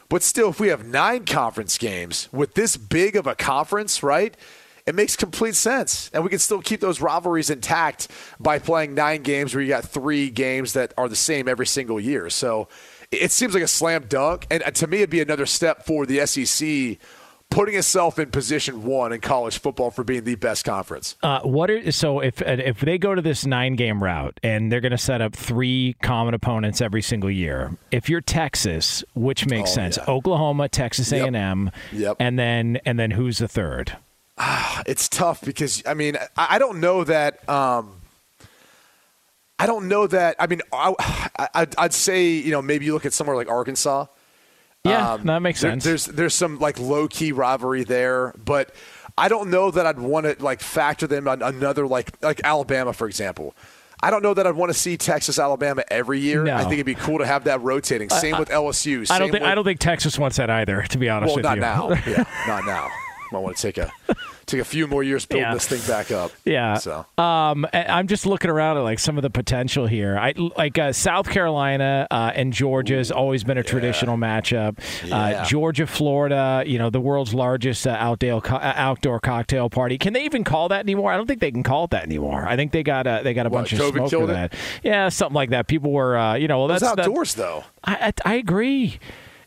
[0.08, 4.36] but still, if we have nine conference games with this big of a conference, right?
[4.86, 6.10] It makes complete sense.
[6.12, 8.08] And we can still keep those rivalries intact
[8.40, 12.00] by playing nine games where you got three games that are the same every single
[12.00, 12.30] year.
[12.30, 12.68] So
[13.10, 14.46] it seems like a slam dunk.
[14.50, 16.98] And uh, to me, it'd be another step for the SEC
[17.50, 21.16] putting itself in position one in college football for being the best conference.
[21.22, 24.72] Uh, what are so if uh, if they go to this nine game route and
[24.72, 27.76] they're going to set up three common opponents every single year?
[27.90, 30.04] If you're Texas, which makes oh, sense, yeah.
[30.08, 32.16] Oklahoma, Texas A and M, yep.
[32.18, 33.96] and then and then who's the third?
[34.86, 37.48] It's tough because I mean I, I don't know that.
[37.48, 37.94] Um,
[39.58, 40.34] I don't know that.
[40.40, 44.06] I mean, I, I'd, I'd say you know maybe you look at somewhere like Arkansas.
[44.84, 45.84] Yeah, Um, that makes there- sense.
[45.84, 48.74] there's there's some like low key rivalry there, but
[49.16, 52.92] I don't know that I'd want to like factor them on another like like Alabama
[52.92, 53.54] for example.
[54.04, 56.42] I don't know that I'd want to see Texas Alabama every year.
[56.42, 56.56] No.
[56.56, 58.10] I think it'd be cool to have that rotating.
[58.10, 59.08] Same with LSU.
[59.08, 60.82] I don't think with, I don't think Texas wants that either.
[60.82, 61.60] To be honest Well, with not you.
[61.60, 62.02] Not now.
[62.10, 62.88] Yeah, not now.
[63.32, 63.90] Might want to take a
[64.46, 65.54] take a few more years building Yeah.
[65.54, 66.30] this thing back up.
[66.44, 66.74] Yeah.
[66.76, 70.18] So Um, I'm just looking around at like some of the potential here.
[70.18, 74.78] I like uh, South Carolina uh, and Georgia has always been a traditional matchup.
[75.10, 79.96] Uh, Georgia, Florida, you know, the world's largest uh, outdoor co- uh, outdoor cocktail party.
[79.98, 81.12] Can they even call that anymore?
[81.12, 82.46] I don't think they can call it that anymore.
[82.46, 84.30] I think they got uh, they got a What, bunch of COVID smoke killed for
[84.32, 84.34] it?
[84.50, 84.54] that.
[84.82, 85.68] Yeah, something like that.
[85.68, 87.64] People were, uh, you know, well, that's that- outdoors though.
[87.84, 88.98] I, I I agree.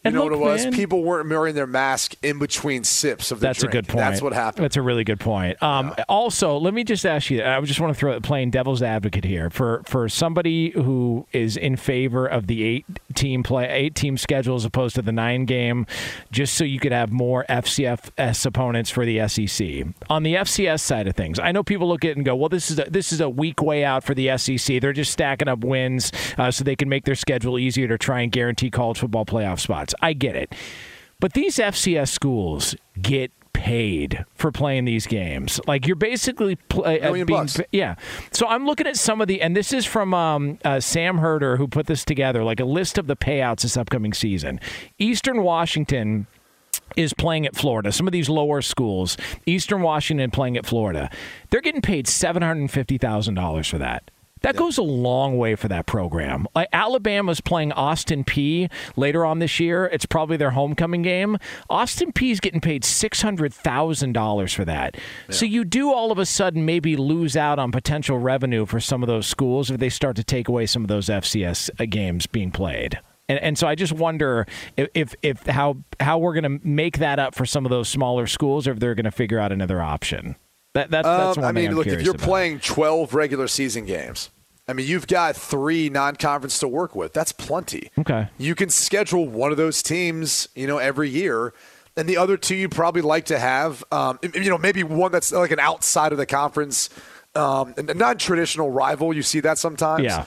[0.05, 0.63] You And know look, what it was?
[0.65, 3.73] man, People weren't wearing their mask in between sips of the That's drink.
[3.73, 3.97] a good point.
[3.99, 4.63] That's what happened.
[4.63, 5.61] That's a really good point.
[5.63, 7.43] Um, Also, let me just ask you.
[7.43, 11.75] I just want to throw playing devil's advocate here for for somebody who is in
[11.75, 15.87] favor of the eight team play eight team schedule as opposed to the nine game,
[16.31, 19.85] just so you could have more FCS opponents for the SEC.
[20.09, 22.49] On the FCS side of things, I know people look at it and go, "Well,
[22.49, 24.79] this is a, this is a weak way out for the SEC.
[24.79, 28.21] They're just stacking up wins uh, so they can make their schedule easier to try
[28.21, 30.53] and guarantee college football playoff spots." I get it.
[31.19, 35.59] But these FCS schools get paid for playing these games.
[35.65, 37.59] Like you're basically play, uh, being, bucks.
[37.71, 37.95] yeah.
[38.31, 41.57] So I'm looking at some of the, and this is from um, uh, Sam Herder
[41.57, 44.59] who put this together, like a list of the payouts this upcoming season.
[44.99, 46.27] Eastern Washington
[46.95, 47.91] is playing at Florida.
[47.91, 51.09] Some of these lower schools, Eastern Washington playing at Florida,
[51.49, 54.11] they're getting paid seven hundred fifty thousand dollars for that.
[54.45, 56.47] That goes a long way for that program.
[56.53, 59.85] Like Alabama's playing Austin Peay later on this year.
[59.91, 61.37] It's probably their homecoming game.
[61.67, 64.97] Austin Peay's getting paid six hundred thousand dollars for that.
[65.31, 69.01] So you do all of a sudden maybe lose out on potential revenue for some
[69.01, 72.27] of those schools if they start to take away some of those FCS uh, games
[72.27, 72.99] being played.
[73.27, 74.45] And, and so I just wonder
[74.77, 77.89] if, if, if how how we're going to make that up for some of those
[77.89, 80.35] smaller schools, or if they're going to figure out another option.
[80.75, 82.27] That, that that's Um, one I thing mean, I'm look, if you're about.
[82.27, 84.29] playing 12 regular season games,
[84.67, 87.13] I mean, you've got three non-conference to work with.
[87.13, 87.91] That's plenty.
[87.99, 88.29] Okay.
[88.37, 91.53] You can schedule one of those teams, you know, every year,
[91.95, 95.31] and the other two you'd probably like to have, um, you know, maybe one that's
[95.31, 96.89] like an outside of the conference,
[97.35, 99.15] um, a non-traditional rival.
[99.15, 100.03] You see that sometimes.
[100.03, 100.25] Yeah.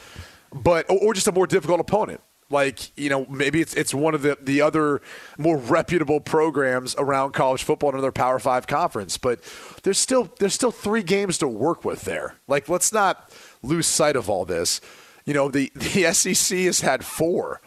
[0.52, 2.20] But or, or just a more difficult opponent.
[2.50, 5.02] Like you know, maybe it's it's one of the the other
[5.36, 9.18] more reputable programs around college football in another Power Five conference.
[9.18, 9.40] But
[9.82, 12.36] there's still there's still three games to work with there.
[12.46, 13.30] Like let's not
[13.62, 14.80] lose sight of all this.
[15.24, 17.60] You know, the the SEC has had four.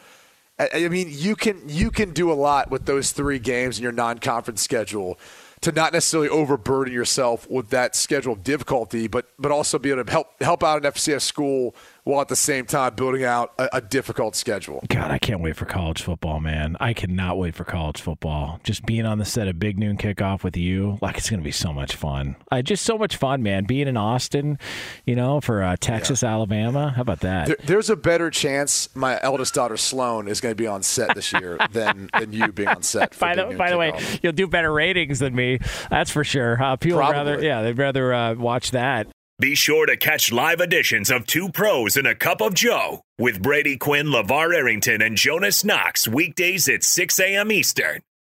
[0.60, 3.84] I, I mean, you can you can do a lot with those three games in
[3.84, 5.20] your non-conference schedule
[5.62, 10.12] to not necessarily overburden yourself with that schedule difficulty, but but also be able to
[10.12, 13.82] help help out an FCS school while at the same time building out a, a
[13.82, 14.84] difficult schedule.
[14.90, 16.76] God, I can't wait for college football, man.
[16.80, 18.60] I cannot wait for college football.
[18.64, 21.44] Just being on the set of Big Noon Kickoff with you, like it's going to
[21.44, 22.36] be so much fun.
[22.52, 23.66] Uh, just so much fun, man.
[23.66, 24.58] Being in Austin,
[25.06, 26.92] you know, for uh, Texas, Alabama.
[26.96, 27.48] How about that?
[27.48, 31.16] There, there's a better chance my eldest daughter Sloan is going to be on set
[31.16, 33.14] this year than than you being on set.
[33.14, 35.60] For by Big the Noon by the way, you'll do better ratings than me.
[35.90, 36.62] That's for sure.
[36.62, 39.08] Uh, people would rather, yeah, they'd rather uh, watch that.
[39.42, 43.42] Be sure to catch live editions of Two Pros and a Cup of Joe with
[43.42, 47.52] Brady Quinn, LeVar Arrington, and Jonas Knox weekdays at 6 a.m.
[47.52, 48.02] Eastern,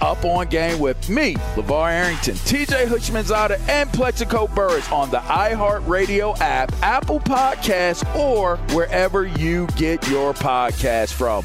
[0.00, 6.38] Up on Game with me, LeVar Arrington, TJ Houshmandzadeh, and Plaxico Burress on the iHeartRadio
[6.40, 11.44] app, Apple Podcasts, or wherever you get your podcast from.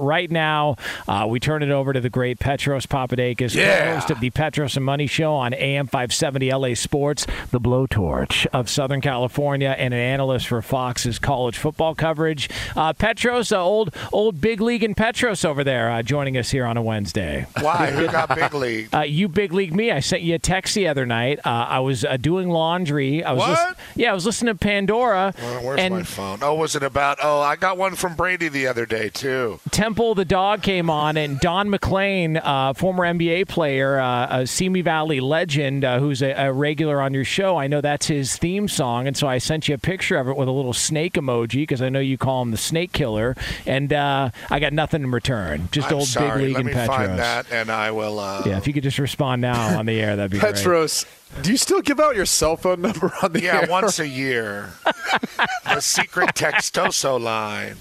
[0.00, 0.74] Right now,
[1.06, 3.94] uh, we turn it over to the great Petros Papadakis, Yeah.
[3.94, 8.68] host of the Petros and Money Show on AM 570 LA Sports, the blowtorch of
[8.68, 12.48] Southern California, and an analyst for Fox's college football coverage.
[12.74, 16.66] Uh, Petros, uh, old old big league in Petros over there, uh, joining us here
[16.66, 17.46] on a Wednesday.
[17.60, 17.92] Why?
[17.92, 18.88] Who got big league?
[18.94, 19.92] Uh, you big league me.
[19.92, 21.38] I sent you a text the other night.
[21.44, 23.22] Uh, I was uh, doing laundry.
[23.22, 23.76] I was What?
[23.94, 25.32] yeah, I was listening to Pandora.
[25.40, 26.40] Well, where's and my phone?
[26.42, 27.18] Oh, was it about?
[27.22, 29.60] Oh, I got one from Brady the other day too.
[29.84, 34.80] Temple the dog came on, and Don MacLean, uh, former NBA player, uh, a Simi
[34.80, 37.58] Valley legend, uh, who's a, a regular on your show.
[37.58, 40.38] I know that's his theme song, and so I sent you a picture of it
[40.38, 43.92] with a little snake emoji because I know you call him the snake killer, and
[43.92, 45.68] uh, I got nothing in return.
[45.70, 46.30] Just I'm old sorry.
[46.30, 46.96] big league Let and me Petros.
[46.96, 48.18] find that, and I will.
[48.18, 50.54] Uh, Yeah, if you could just respond now on the air, that'd be great.
[50.54, 51.04] Petros,
[51.42, 53.66] do you still give out your cell phone number on the Yeah, air?
[53.68, 54.70] once a year.
[55.66, 57.76] the secret Textoso line.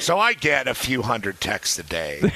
[0.00, 2.18] So I get a few hundred texts a day.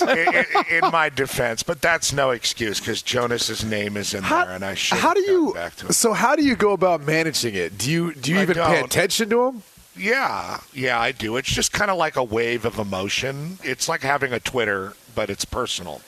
[0.00, 0.44] in, in-
[0.84, 4.64] in my defense, but that's no excuse because Jonas's name is in How, there, and
[4.64, 4.98] I should.
[4.98, 5.52] how do you?
[5.54, 5.92] back to him.
[5.92, 7.78] So how do you go about managing it?
[7.78, 8.84] Do you do you I even pay don't.
[8.86, 9.62] attention to them?
[9.96, 11.36] Yeah, yeah, I do.
[11.36, 13.58] It's just kind of like a wave of emotion.
[13.64, 16.00] It's like having a Twitter, but it's personal,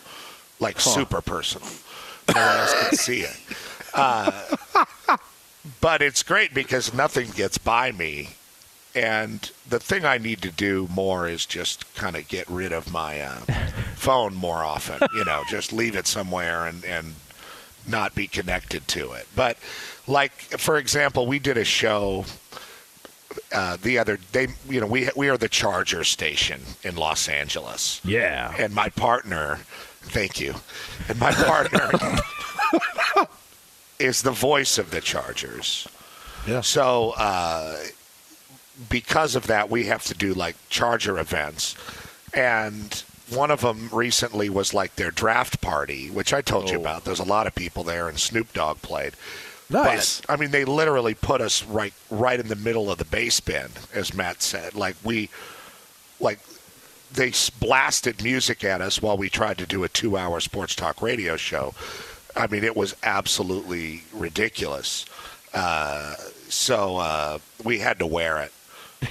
[0.61, 1.69] like super personal.
[2.33, 3.37] No one else can see it.
[3.93, 4.57] Uh,
[5.81, 8.31] but it's great because nothing gets by me.
[8.95, 12.93] And the thing I need to do more is just kind of get rid of
[12.93, 13.35] my uh,
[13.95, 15.07] phone more often.
[15.15, 17.15] You know, just leave it somewhere and, and
[17.87, 19.29] not be connected to it.
[19.37, 19.57] But,
[20.09, 22.25] like, for example, we did a show
[23.53, 24.49] uh, the other day.
[24.69, 28.53] You know, we we are the Charger station in Los Angeles, Yeah.
[28.59, 29.61] and my partner,
[30.03, 30.55] thank you,
[31.09, 31.91] and my partner
[34.01, 35.87] is the voice of the Chargers.
[36.47, 36.61] Yeah.
[36.63, 37.77] So, uh,
[38.89, 41.75] because of that, we have to do like Charger events,
[42.35, 46.81] and one of them recently was like their draft party, which I told you Oh.
[46.81, 47.05] about.
[47.05, 49.15] There's a lot of people there, and Snoop Dogg played.
[49.69, 50.21] Nice.
[50.23, 53.39] But, I mean, they literally put us right right in the middle of the bass
[53.41, 54.75] bin, as Matt said.
[54.75, 55.29] Like we,
[56.19, 56.41] like
[57.13, 61.37] they blasted music at us while we tried to do a two-hour sports talk radio
[61.37, 61.75] show.
[62.37, 65.05] I mean, it was absolutely ridiculous.
[65.55, 66.15] Uh,
[66.49, 68.53] so uh, we had to wear it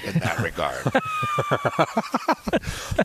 [0.04, 0.84] in that regard.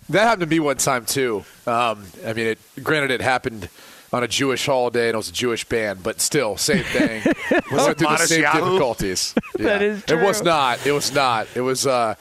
[0.09, 1.43] That happened to me one time too.
[1.65, 3.69] Um, I mean, it, granted, it happened
[4.13, 7.23] on a Jewish holiday and it was a Jewish band, but still, same thing.
[7.71, 8.59] we went through the same Yahoo?
[8.71, 9.33] difficulties.
[9.57, 9.87] That Yeah.
[9.87, 10.85] is It was not.
[10.85, 11.47] It was not.
[11.55, 11.87] It was.
[11.87, 12.15] Uh,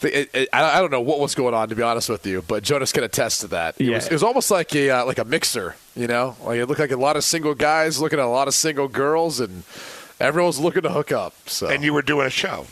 [0.00, 2.40] it, it, I I don't know what was going on to be honest with you,
[2.46, 3.74] but Jonas can attest to that.
[3.80, 3.96] It, Yeah.
[3.96, 6.36] was, it was almost like a uh, like a mixer, you know.
[6.44, 8.86] Like it looked like a lot of single guys looking at a lot of single
[8.86, 9.64] girls, and
[10.20, 11.34] everyone was looking to hook up.
[11.46, 12.66] So and you were doing a show.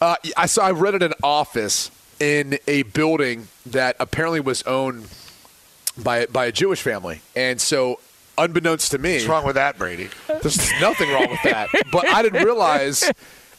[0.00, 0.66] Uh, I saw.
[0.66, 1.90] I rented an office
[2.20, 5.08] in a building that apparently was owned
[6.02, 8.00] by by a Jewish family, and so
[8.36, 10.08] unbeknownst to me, What's wrong with that, Brady?
[10.28, 11.68] there's nothing wrong with that.
[11.90, 13.10] But I didn't realize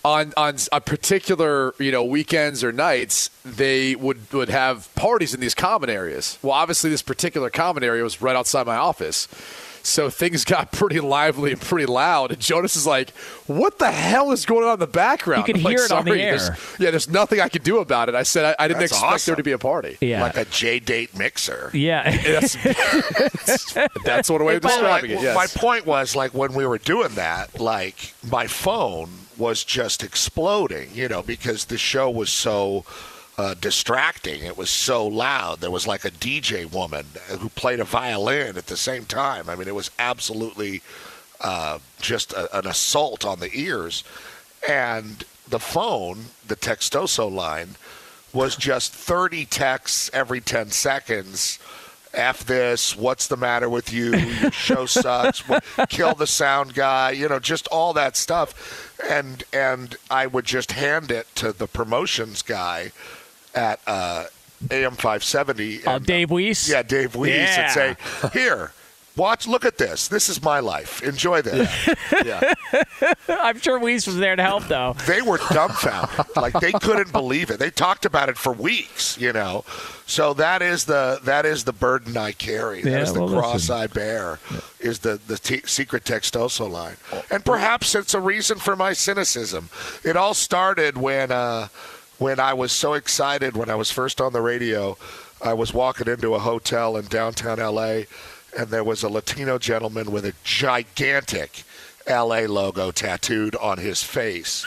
[0.06, 5.42] on on a particular you know weekends or nights they would would have parties in
[5.42, 6.40] these common areas.
[6.42, 9.28] Well, obviously this particular common area was right outside my office.
[9.84, 13.12] So things got pretty lively and pretty loud, and Jonas is like,
[13.48, 15.92] "What the hell is going on in the background?" You can I'm like, hear it
[15.92, 18.16] on the "Sorry, air." there's- Yeah, there's nothing I could do about it.
[18.16, 19.32] I said I, I didn't That's expect awesome.
[19.32, 19.98] there to be a party.
[20.02, 20.22] Yeah.
[20.22, 21.72] Like a J date mixer.
[21.74, 22.10] yeah.
[23.46, 23.74] That's,
[24.06, 25.24] that's one way of describing like, it.
[25.24, 25.36] Yes.
[25.36, 30.90] My point was like when we were doing that, like my phone was just exploding,
[30.94, 32.86] you know, because the show was so
[33.40, 34.44] uh, distracting.
[34.44, 35.62] It was so loud.
[35.62, 39.50] There was like a DJ woman who played a violin at the same time.
[39.50, 40.82] I mean, it was absolutely
[41.40, 44.04] uh, just a, an assault on the ears.
[44.68, 47.76] And the phone, the Textoso line,
[48.34, 51.60] was just 30 texts every 10 seconds.
[52.14, 54.18] F this, what's the matter with you?
[54.18, 55.42] Your show sucks.
[55.88, 59.00] Kill the sound guy, you know, just all that stuff.
[59.10, 62.92] And and I would just hand it to the promotions guy
[63.56, 64.26] at uh,
[64.72, 65.82] AM 570.
[65.86, 66.70] Oh, and, Dave Weiss?
[66.70, 67.62] Yeah, Dave Weiss, Yeah.
[67.62, 68.74] and say, "Here,
[69.16, 70.08] watch, look at this.
[70.08, 71.02] This is my life.
[71.04, 71.70] Enjoy this."
[72.26, 72.54] yeah.
[73.30, 74.96] I'm sure Weiss was there to help, though.
[75.08, 76.26] they were dumbfounded.
[76.36, 77.60] like they couldn't believe it.
[77.60, 79.64] They talked about it for weeks, you know.
[80.06, 82.82] So that is the that is the burden I carry.
[82.82, 83.70] That Yeah, is the well, cross.
[83.70, 84.40] I bear.
[84.80, 86.98] Is the the t- secret Textoso line,
[87.30, 89.70] and perhaps it's a reason for my cynicism.
[90.04, 91.68] It all started when uh,
[92.20, 94.98] when I was so excited when I was first on the radio.
[95.42, 98.08] I was walking into a hotel in downtown L.A.
[98.58, 101.64] and there was a Latino gentleman with a gigantic
[102.08, 104.66] LA logo tattooed on his face.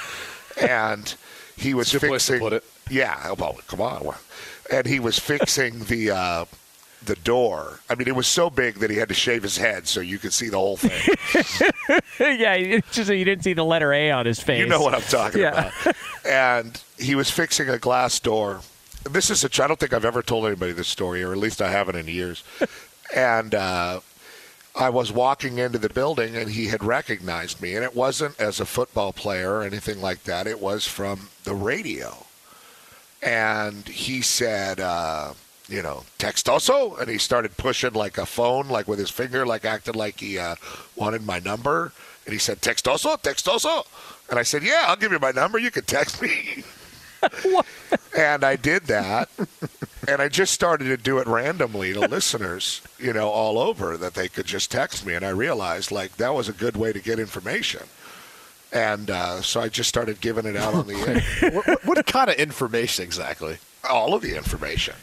[0.60, 1.14] And
[1.56, 2.64] he was Good place to fixing put it.
[2.90, 4.14] Yeah, well, come on.
[4.70, 6.44] And he was fixing the uh
[7.06, 7.80] the door.
[7.90, 10.18] I mean, it was so big that he had to shave his head so you
[10.18, 12.00] could see the whole thing.
[12.38, 14.60] yeah, just so you didn't see the letter A on his face.
[14.60, 15.70] You know what I'm talking Yeah.
[15.82, 15.96] about.
[16.26, 18.60] And he was fixing a glass door.
[19.10, 19.64] This is a.
[19.64, 22.08] I don't think I've ever told anybody this story, or at least I haven't in
[22.08, 22.42] years.
[23.14, 24.00] And uh,
[24.74, 28.58] I was walking into the building, and he had recognized me, and it wasn't as
[28.58, 30.46] a football player or anything like that.
[30.46, 32.24] It was from the radio.
[33.22, 35.34] And he said, uh,
[35.72, 39.64] you know, textoso, and he started pushing like a phone, like with his finger, like
[39.64, 40.56] acted like he uh,
[40.94, 41.92] wanted my number.
[42.26, 43.86] And he said, textoso, textoso.
[44.28, 45.58] And I said, yeah, I'll give you my number.
[45.58, 46.62] You can text me.
[48.16, 49.30] and I did that.
[50.06, 54.12] and I just started to do it randomly to listeners, you know, all over that
[54.14, 55.14] they could just text me.
[55.14, 57.82] And I realized, like, that was a good way to get information.
[58.72, 60.94] And uh, so I just started giving it out on the
[61.42, 61.50] air.
[61.50, 63.56] what, what, what kind of information exactly?
[63.88, 64.94] All of the information.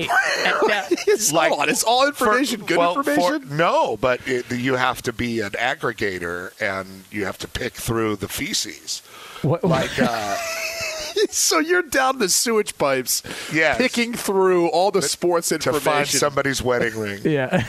[0.00, 3.40] Uh, It's, Like, on, it's all information, For- good well, information.
[3.48, 7.74] For, no, but it, you have to be an aggregator and you have to pick
[7.74, 9.02] through the feces.
[9.42, 10.36] what, Like, uh,
[11.30, 13.22] so you're down the sewage pipes,
[13.52, 13.76] Yes.
[13.78, 15.80] picking through all the sports to information.
[15.92, 17.20] find somebody's wedding ring.
[17.24, 17.64] yeah.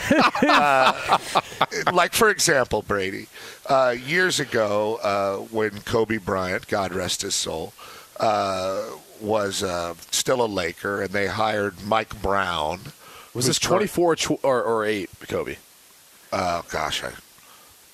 [1.92, 3.28] like for example, Brady,
[3.68, 7.74] uh, years ago uh, when Kobe Bryant, God rest his soul,
[8.20, 8.82] uh,
[9.24, 12.80] was uh, still a Laker, and they hired Mike Brown.
[13.34, 15.56] was this 24 tw- or, or 8, Kobe?
[16.32, 17.12] Uh, gosh, I,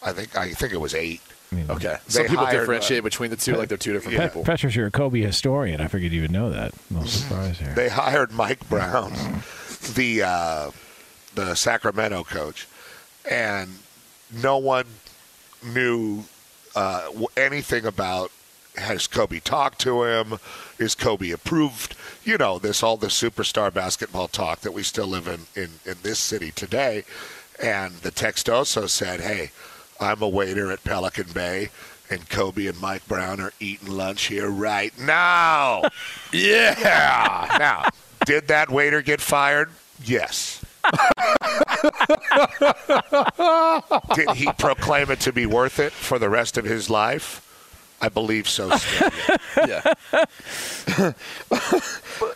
[0.01, 1.21] I think I think it was eight.
[1.69, 1.97] Okay.
[2.07, 4.27] Some They people hired, differentiate uh, between the two like they're two different Yeah.
[4.27, 4.43] people.
[4.43, 5.81] Petros, you're a Kobe historian.
[5.81, 6.73] I figured you would know that.
[6.89, 7.73] No surprise here.
[7.73, 9.11] They hired Mike Brown,
[9.95, 10.71] the uh,
[11.35, 12.67] the Sacramento coach,
[13.29, 13.79] and
[14.31, 14.85] no one
[15.65, 16.23] knew
[16.75, 18.31] uh, anything about
[18.77, 20.39] has Kobe talked to him?
[20.79, 21.95] Is Kobe approved?
[22.23, 25.97] You know, this all the superstar basketball talk that we still live in, in, in
[26.03, 27.03] this city today.
[27.61, 29.51] And the text also said, Hey,
[29.99, 31.69] I'm a waiter at Pelican Bay
[32.09, 35.83] and Kobe and Mike Brown are eating lunch here right now.
[36.33, 37.55] yeah.
[37.59, 37.89] Now,
[38.25, 39.69] did that waiter get fired?
[40.03, 40.63] Yes.
[44.15, 47.45] did he proclaim it to be worth it for the rest of his life?
[48.01, 48.69] I believe so.
[48.77, 49.09] Still.
[49.67, 49.93] yeah.
[51.01, 51.13] and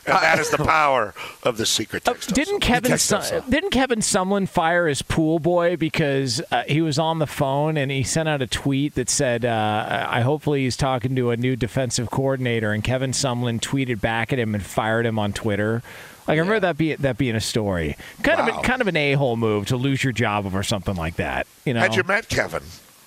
[0.05, 2.31] that is the power of the secret text.
[2.31, 6.81] Uh, Didn't Kevin text Sum- didn't Kevin Sumlin fire his pool boy because uh, he
[6.81, 10.63] was on the phone and he sent out a tweet that said, uh, "I hopefully
[10.63, 14.63] he's talking to a new defensive coordinator." And Kevin Sumlin tweeted back at him and
[14.63, 15.81] fired him on Twitter.
[16.27, 18.95] Like I remember that be that being a story, kind of a, kind of an
[18.95, 21.47] a hole move to lose your job over something like that.
[21.65, 22.63] You know, Had you met Kevin?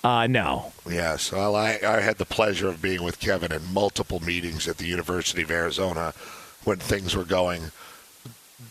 [0.07, 1.33] Uh, no, Yes.
[1.33, 4.85] Well, I, I had the pleasure of being with Kevin in multiple meetings at the
[4.85, 6.13] University of Arizona
[6.63, 7.71] when things were going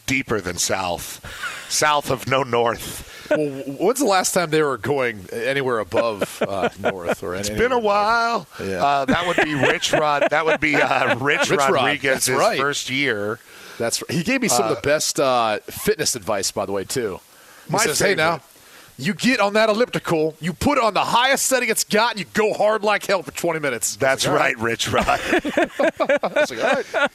[0.06, 1.20] deeper than south,
[1.68, 3.28] south of no north.
[3.30, 7.72] well, when's the last time they were going anywhere above uh, north or It's been
[7.72, 8.46] a while.
[8.58, 8.82] Yeah.
[8.84, 10.28] Uh, that would be Rich Rod.
[10.30, 12.58] That would be uh, Rich, Rich Rod, Rodriguez's that's right.
[12.58, 13.38] first year.
[13.78, 17.20] That's he gave me some of the best uh, fitness advice, by the way, too.
[17.66, 18.40] He My says, "Hey, now
[18.98, 22.20] you get on that elliptical, you put it on the highest setting it's got, and
[22.20, 25.20] you go hard like hell for 20 minutes." That's like, right, Rich Rod.
[25.98, 27.10] Like, all right.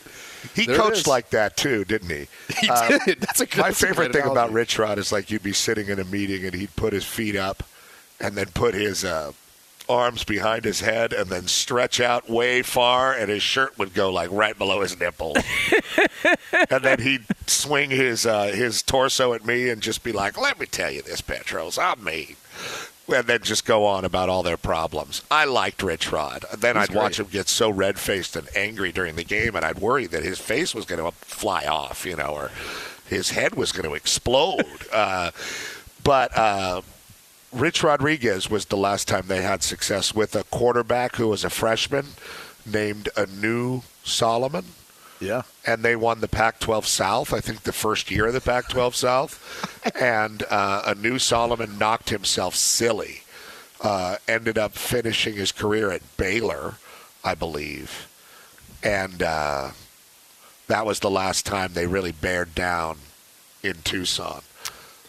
[0.56, 2.28] He There coached like that too, didn't he?
[2.60, 3.20] He Uh, did.
[3.22, 3.62] That's a good.
[3.62, 4.52] My favorite great thing about.
[4.52, 7.36] Rich Rod is like you'd be sitting in a meeting and he'd put his feet
[7.36, 7.64] up
[8.20, 9.32] and then put his uh,
[9.90, 14.12] arms behind his head and then stretch out way far and his shirt would go
[14.12, 15.36] like right below his nipple.
[16.70, 20.60] and then he'd swing his uh, his torso at me and just be like, "Let
[20.60, 22.36] me tell you this, Petros, I'm mean."
[23.08, 25.22] And then just go on about all their problems.
[25.30, 26.46] I liked Rich Rod.
[26.58, 29.66] Then He's I'd watch him get so red faced and angry during the game, and
[29.66, 32.52] I'd worry that his face was going to fly off, you know, or
[33.08, 34.66] his head was going to explode.
[34.94, 35.32] uh,
[36.04, 36.82] but uh,
[37.52, 41.50] Rich Rodriguez was the last time they had success with a quarterback who was a
[41.50, 42.08] freshman
[42.66, 44.66] named Anu Solomon.
[45.20, 45.44] Yeah.
[45.66, 48.70] And they won the Pac 12 South, I think the first year of the Pac
[48.70, 49.92] 12 South.
[50.02, 53.22] and uh, Anu Solomon knocked himself silly.
[53.82, 56.76] Uh, ended up finishing his career at Baylor,
[57.24, 58.08] I believe.
[58.84, 59.72] And uh,
[60.68, 62.98] that was the last time they really bared down
[63.64, 64.42] in Tucson.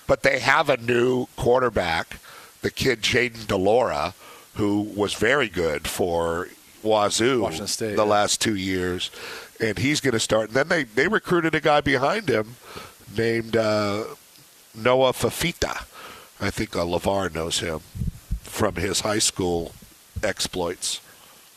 [0.06, 2.18] But they have a new quarterback,
[2.62, 4.14] the kid Jayden de Laura,
[4.54, 6.48] who was very good for
[6.82, 8.08] Wazoo State, the yeah.
[8.08, 9.10] last two years,
[9.60, 10.48] and he's going to start.
[10.48, 12.56] And then they, they recruited a guy behind him
[13.16, 14.04] named uh,
[14.74, 15.84] Noah Fifita.
[16.40, 17.80] I think uh, LeVar knows him
[18.42, 19.72] from his high school
[20.22, 21.00] exploits.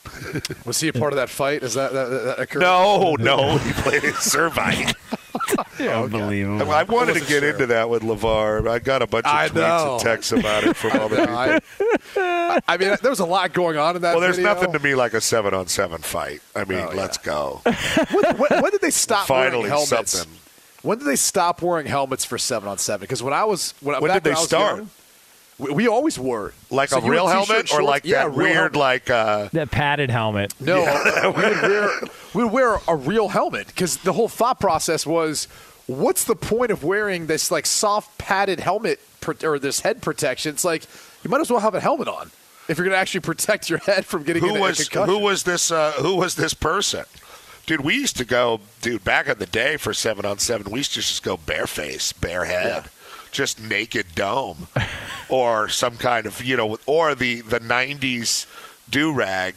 [0.65, 1.63] Was he a part of that fight?
[1.63, 2.61] Is that that, that occurred?
[2.61, 4.93] No, no, he played in Servite.
[5.79, 6.71] unbelievable.
[6.71, 7.49] I wanted to get sure.
[7.49, 8.69] into that with LeVar.
[8.69, 9.93] I got a bunch of I tweets know.
[9.93, 12.21] and texts about it from all the people.
[12.23, 14.13] I, I mean, there was a lot going on in that.
[14.13, 14.53] Well, there's video.
[14.53, 16.41] nothing to me like a seven on seven fight.
[16.55, 16.97] I mean, Oh, yeah.
[17.01, 17.61] let's go.
[18.11, 20.11] when, when- when did they stop Finally, wearing helmets?
[20.11, 20.33] something.
[20.81, 23.01] When did they stop wearing helmets for seven on seven?
[23.01, 24.77] Because when I was when, When back did they I was start?
[24.77, 24.89] young,
[25.57, 28.75] we, we always wore Like So a real helmet, or like yeah, that weird, helmet.
[28.75, 30.53] like uh, that padded helmet.
[30.59, 30.79] No,
[31.35, 31.89] we would wear
[32.33, 35.47] we would wear a real helmet because the whole thought process was,
[35.87, 38.99] what's the point of wearing this like soft padded helmet
[39.43, 40.51] or this head protection?
[40.53, 40.83] It's like
[41.23, 42.31] you might as well have a helmet on
[42.67, 45.13] if you're going to actually protect your head from getting who into a was concussion.
[45.13, 45.71] who was this?
[45.71, 47.05] Uh, who was this person?
[47.65, 50.79] Dude, we used to go, dude, back in the day for seven on seven, we
[50.79, 52.89] used to just go bareface, bare head, Yeah.
[53.35, 54.67] Just naked dome,
[55.29, 58.47] or some kind of, you know, or the the '90s
[58.89, 59.55] do rag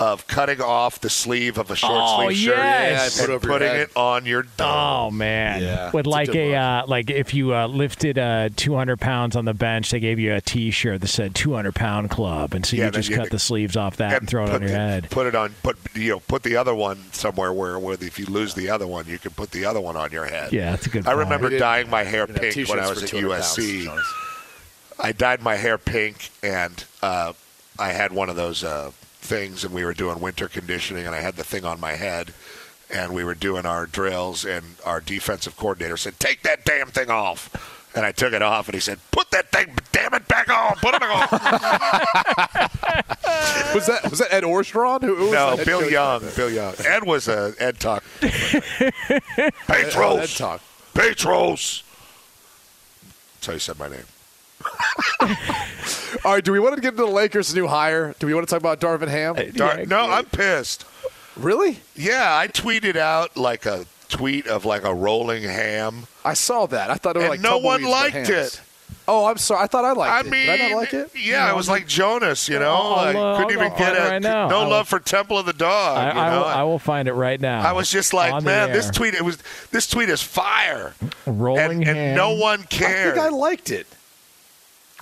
[0.00, 3.18] of cutting off the sleeve of a short Oh, sleeve shirt yes.
[3.18, 4.50] Yeah, put and putting it on your dome.
[4.68, 5.62] Oh man!
[5.62, 9.36] Yeah, with it's a like a, uh, like if you uh, lifted uh, 200 pounds
[9.36, 12.76] on the bench, they gave you a T-shirt that said 200 pound club, and so
[12.76, 14.76] Yeah, you just you cut the sleeves off that and, throw it on your the-
[14.76, 15.10] head.
[15.10, 15.54] Put it on.
[15.62, 16.20] Put you know.
[16.20, 19.32] Put the other one somewhere where, where if you lose the other one, you can
[19.32, 20.52] put the other one on your head.
[20.52, 21.02] Yeah, that's a good.
[21.06, 21.18] I point.
[21.18, 23.58] remember didn't- dyeing my hair We didn't pink when I t-shirts was at 200 pounds,
[23.58, 24.02] USC.
[24.98, 27.32] I dyed my hair pink, and uh,
[27.78, 28.92] I had one of those uh,
[29.30, 32.34] things, and we were doing winter conditioning, and I had the thing on my head,
[32.92, 37.10] and we were doing our drills, and our defensive coordinator said, "Take that damn thing
[37.10, 37.48] off."
[37.94, 40.74] And I took it off, and he said, "Put that thing, damn it, back on.
[40.76, 41.20] Put it on."
[43.74, 45.02] Was that was that Ed Orgeron?
[45.02, 45.88] Who, who was no, Bill?
[45.88, 46.22] Young.
[46.34, 46.74] Bill Young.
[46.84, 48.02] Ed was a Ed talk.
[48.22, 50.36] Ed Petros.
[50.36, 50.60] talk.
[50.92, 51.84] Petros.
[53.34, 54.06] That's how you said my name.
[56.24, 58.14] All right, do we want to get into the Lakers' new hire?
[58.18, 59.34] Do we want to talk about Darvin Ham?
[59.54, 60.84] Dar- Yeah, no, I'm pissed.
[61.36, 61.80] Really?
[61.94, 66.06] Yeah, I tweeted out like a tweet of like a rolling ham.
[66.24, 66.90] I saw that.
[66.90, 68.60] I thought it was And like no one liked it.
[69.08, 69.62] Oh, I'm sorry.
[69.62, 70.30] I thought I liked I it.
[70.30, 71.10] mean, Did I not like it?
[71.16, 72.74] yeah, it was like Jonas, you know.
[72.74, 74.48] I'll, I uh, couldn't I'll even go get it right now.
[74.48, 75.96] no I will- love for Temple of the Dog.
[75.98, 77.60] I, you I, will, I will find it right now.
[77.68, 79.38] I was just like, man, this tweet it was
[79.70, 80.94] this tweet is fire,
[81.26, 83.14] rolling and, and no one I cared.
[83.14, 83.86] think I liked it.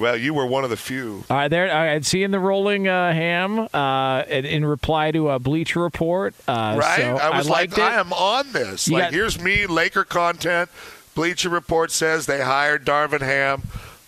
[0.00, 1.24] Well, you were one of the few.
[1.28, 1.74] All right, there.
[1.74, 6.34] I seeing the rolling uh, ham uh, in, in reply to a Bleacher Report.
[6.46, 6.96] Uh, right?
[7.00, 7.82] so I was like, liked it.
[7.82, 8.88] I am on this.
[8.88, 10.70] You like, got- here's me, Laker content.
[11.14, 13.62] Bleacher Report says they hired Darvin Ham.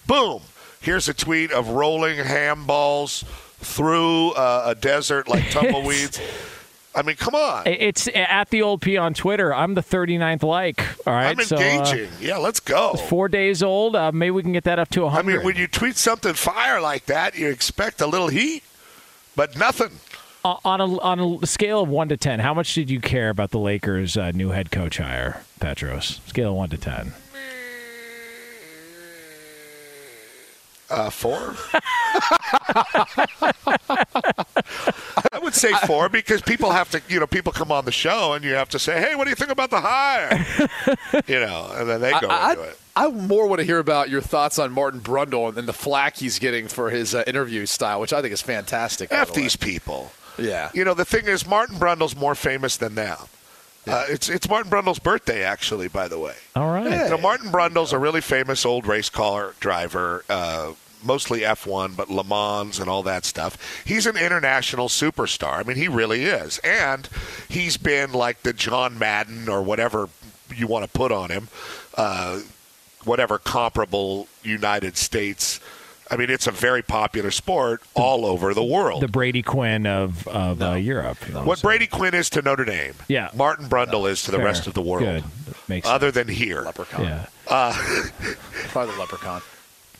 [0.06, 0.42] Boom.
[0.80, 3.24] Here's a tweet of rolling ham balls
[3.58, 6.20] through uh, a desert like tumbleweeds.
[6.94, 7.66] I mean, come on.
[7.66, 9.54] It's at the old P on Twitter.
[9.54, 10.80] I'm the 39th like.
[11.06, 12.10] All right, I'm so, uh, engaging.
[12.20, 12.94] yeah, let's go.
[12.94, 13.94] four days old.
[13.94, 15.32] Uh, maybe we can get that up to 100.
[15.32, 18.64] I mean, when you tweet something fire like that, you expect a little heat,
[19.36, 19.90] but nothing.
[20.44, 23.28] Uh, on a on a scale of one to ten, how much did you care
[23.28, 26.20] about the Lakers' uh, new head coach hire, Petros?
[26.26, 27.12] Scale of one to ten.
[30.90, 31.54] Uh, four?
[35.32, 38.32] I would say four because people have to, you know, people come on the show
[38.32, 40.44] and you have to say, hey, what do you think about the hire?
[41.26, 42.78] you know, and then they go I, into it.
[42.96, 46.16] I, I more want to hear about your thoughts on Martin Brundle and the flack
[46.16, 49.12] he's getting for his uh, interview style, which I think is fantastic.
[49.12, 50.12] F the these people.
[50.38, 50.70] Yeah.
[50.74, 53.18] You know, the thing is, Martin Brundle's more famous than them.
[53.86, 56.34] Uh, it's it's Martin Brundle's birthday, actually, by the way.
[56.54, 57.08] All right.
[57.08, 60.72] Know, Martin Brundle's a really famous old race car driver, uh,
[61.02, 63.82] mostly F1, but Le Mans and all that stuff.
[63.84, 65.58] He's an international superstar.
[65.58, 66.58] I mean, he really is.
[66.58, 67.08] And
[67.48, 70.08] he's been like the John Madden or whatever
[70.54, 71.48] you want to put on him,
[71.96, 72.40] uh,
[73.04, 75.60] whatever comparable United States.
[76.12, 79.00] I mean, it's a very popular sport all over the world.
[79.00, 81.18] The Brady Quinn of of uh, Europe.
[81.28, 83.30] you know, what so- Brady Quinn is to Notre Dame, Yeah.
[83.32, 84.46] Martin Brundle is to the Fair.
[84.46, 85.24] rest of the world, Good.
[85.68, 86.62] Makes other than here.
[86.62, 87.04] Leprechaun.
[87.04, 87.26] yeah.
[88.70, 89.40] Probably the leprechaun.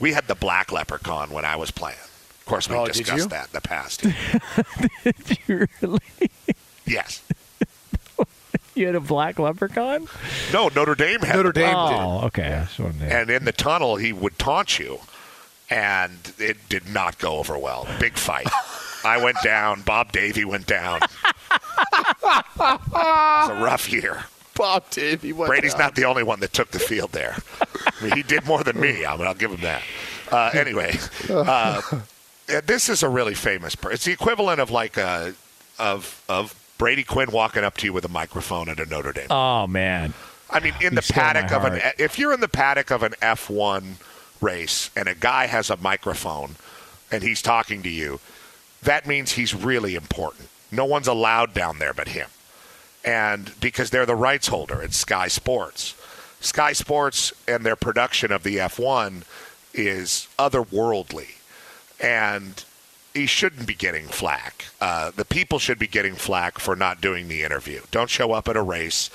[0.01, 1.99] We had the black leprechaun when I was playing.
[1.99, 4.03] Of course, we Oh, discussed that in the past.
[5.05, 6.01] Did really?
[6.87, 7.23] yes.
[8.77, 10.07] You had a black leprechaun?
[10.53, 11.99] No, Notre Dame had Notre Dame black- did.
[12.01, 12.55] Oh, okay.
[12.55, 15.01] I just wanted to- And in the tunnel, he would taunt you,
[15.69, 17.87] and it did not go over well.
[17.99, 18.49] Big fight.
[19.05, 19.83] I went down.
[19.83, 21.01] Bob Davie went down.
[21.51, 24.25] it was a rough year.
[24.55, 25.33] Bob Davie.
[25.33, 25.81] went Brady's down.
[25.81, 27.37] not the only one that took the field there.
[27.87, 29.05] I mean, he did more than me.
[29.07, 29.83] I mean, I'll give him that.
[30.31, 30.99] Uh, anyway,
[31.29, 31.81] uh,
[32.65, 33.95] this is a really famous person.
[33.95, 35.33] It's the equivalent of like uh,
[35.79, 39.27] of of Brady Quinn walking up to you with a microphone at a Notre Dame.
[39.31, 40.15] oh man.
[40.53, 43.13] I mean, in You the paddock of an if you're in the paddock of an
[43.23, 43.95] F1
[44.41, 46.57] race and a guy has a microphone
[47.13, 48.19] and he's talking to you,
[48.83, 50.49] that means he's really important.
[50.73, 52.29] No one's allowed down there but him.
[53.05, 55.95] And because they're the rights holder, it's Sky Sports.
[56.41, 59.23] Sky Sports and their production of the F1
[59.75, 61.37] is otherworldly.
[62.03, 62.65] And
[63.15, 64.67] he shouldn't be getting flack.
[64.81, 67.81] Uh, the people should be getting flack for not doing the interview.
[67.91, 69.09] Don't show up at a race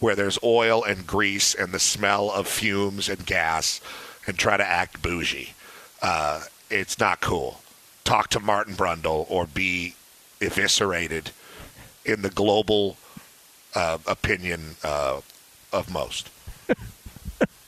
[0.00, 3.80] where there's oil and grease and the smell of fumes and gas
[4.26, 5.54] and try to act bougie.
[6.00, 7.60] Uh, it's not cool.
[8.04, 9.94] Talk to Martin Brundle or be
[10.40, 11.30] eviscerated
[12.04, 12.96] in the global
[13.74, 15.20] uh, opinion uh,
[15.72, 16.30] of most.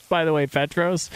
[0.07, 1.09] By the way, Petros,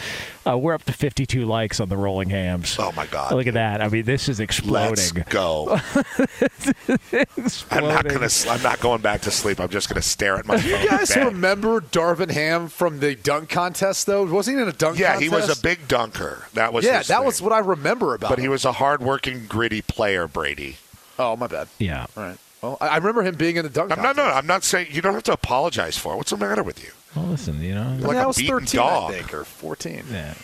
[0.44, 2.76] uh, we're up to 52 likes on the Rolling Hams.
[2.76, 3.32] Oh my God!
[3.32, 3.80] Look at that.
[3.80, 4.90] I mean, this is exploding.
[4.90, 5.30] Let's exploding.
[5.30, 5.80] go.
[7.70, 8.28] I'm not gonna.
[8.48, 9.60] I'm not going back to sleep.
[9.60, 11.26] I'm just gonna stare at my Do you guys in bed.
[11.32, 14.24] remember Darvin Ham from the dunk contest, though?
[14.26, 15.22] Wasn't he in a dunk Yeah, contest?
[15.22, 16.46] he was a big dunker.
[16.54, 17.26] That was Yeah, his that thing.
[17.26, 20.78] was what I remember about But he was a hardworking, gritty player, Brady.
[21.18, 21.68] Oh, my bad.
[21.78, 22.06] Yeah.
[22.16, 22.38] All right.
[22.62, 24.16] Well, I I remember him being in the dunk I'm not.
[24.16, 26.16] No, I'm not saying you don't have to apologize for it.
[26.16, 26.90] What's the matter with you?
[27.16, 29.12] Well, listen, you know, You're like that a was beaten 13, dog.
[29.12, 30.04] I think, or 14.
[30.10, 30.34] yeah,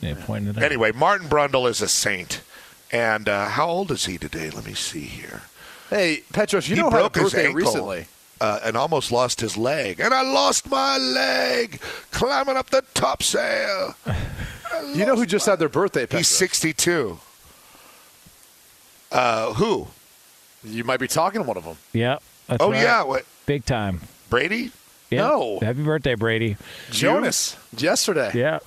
[0.00, 0.64] yeah, pointed it out.
[0.64, 2.42] Anyway, Martin Brundle is a saint.
[2.92, 4.50] And uh, how old is he today?
[4.50, 5.42] Let me see here.
[5.90, 8.06] Hey, Petros, you he know how broke had a his ankle recently.
[8.40, 10.00] Uh, and almost lost his leg.
[10.00, 11.80] And I lost my leg
[12.10, 13.94] climbing up the topsail.
[14.94, 16.20] You know who just had their birthday, Petros?
[16.20, 17.18] He's 62.
[19.12, 19.88] Uh, who?
[20.62, 21.76] You might be talking to one of them.
[21.92, 22.18] Yeah.
[22.46, 22.82] That's oh right.
[22.82, 23.24] yeah, what?
[23.46, 24.00] Big time.
[24.28, 24.72] Brady?
[25.10, 25.28] Yeah.
[25.28, 25.58] No.
[25.60, 26.56] Happy birthday, Brady.
[26.90, 28.30] Jonas, yesterday.
[28.34, 28.60] Yeah.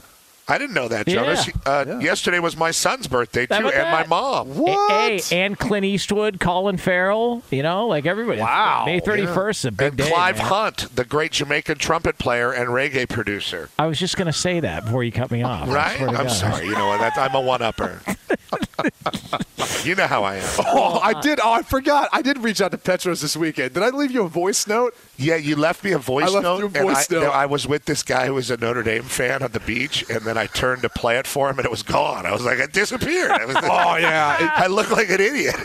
[0.48, 1.16] I didn't know that, Yeah.
[1.16, 1.50] Jonas.
[1.66, 2.00] Uh, Yeah.
[2.00, 4.50] Yesterday was my son's birthday too, about and my mom.
[4.56, 4.92] What?
[4.92, 8.42] Hey, and Clint Eastwood, Colin Farrell, you know, like everybody.
[8.42, 8.84] Wow.
[8.86, 10.10] May 31st is a big And day.
[10.10, 10.46] Clive man.
[10.48, 13.70] Hunt, the great Jamaican trumpet player and reggae producer.
[13.80, 15.68] I was just going to say that before you cut me off.
[15.70, 16.02] Right?
[16.02, 16.28] I'm God.
[16.28, 16.66] sorry.
[16.66, 17.00] You know what?
[17.00, 18.02] That, I'm a one-upper.
[19.84, 20.44] you know how I am.
[20.76, 21.40] Oh, I did.
[21.44, 22.10] Oh, I forgot.
[22.12, 23.74] I did reach out to Petros this weekend.
[23.76, 24.96] Did I leave you a voice note?
[25.18, 27.30] Yeah, you left me a voice I left note, you a and voice I, note.
[27.32, 30.22] I was with this guy who was a Notre Dame fan on the beach, and
[30.22, 32.26] then I turned to play it for him, and it was gone.
[32.26, 33.32] I was like, it disappeared.
[33.32, 34.52] I was Oh yeah.
[34.56, 35.56] I look like an idiot.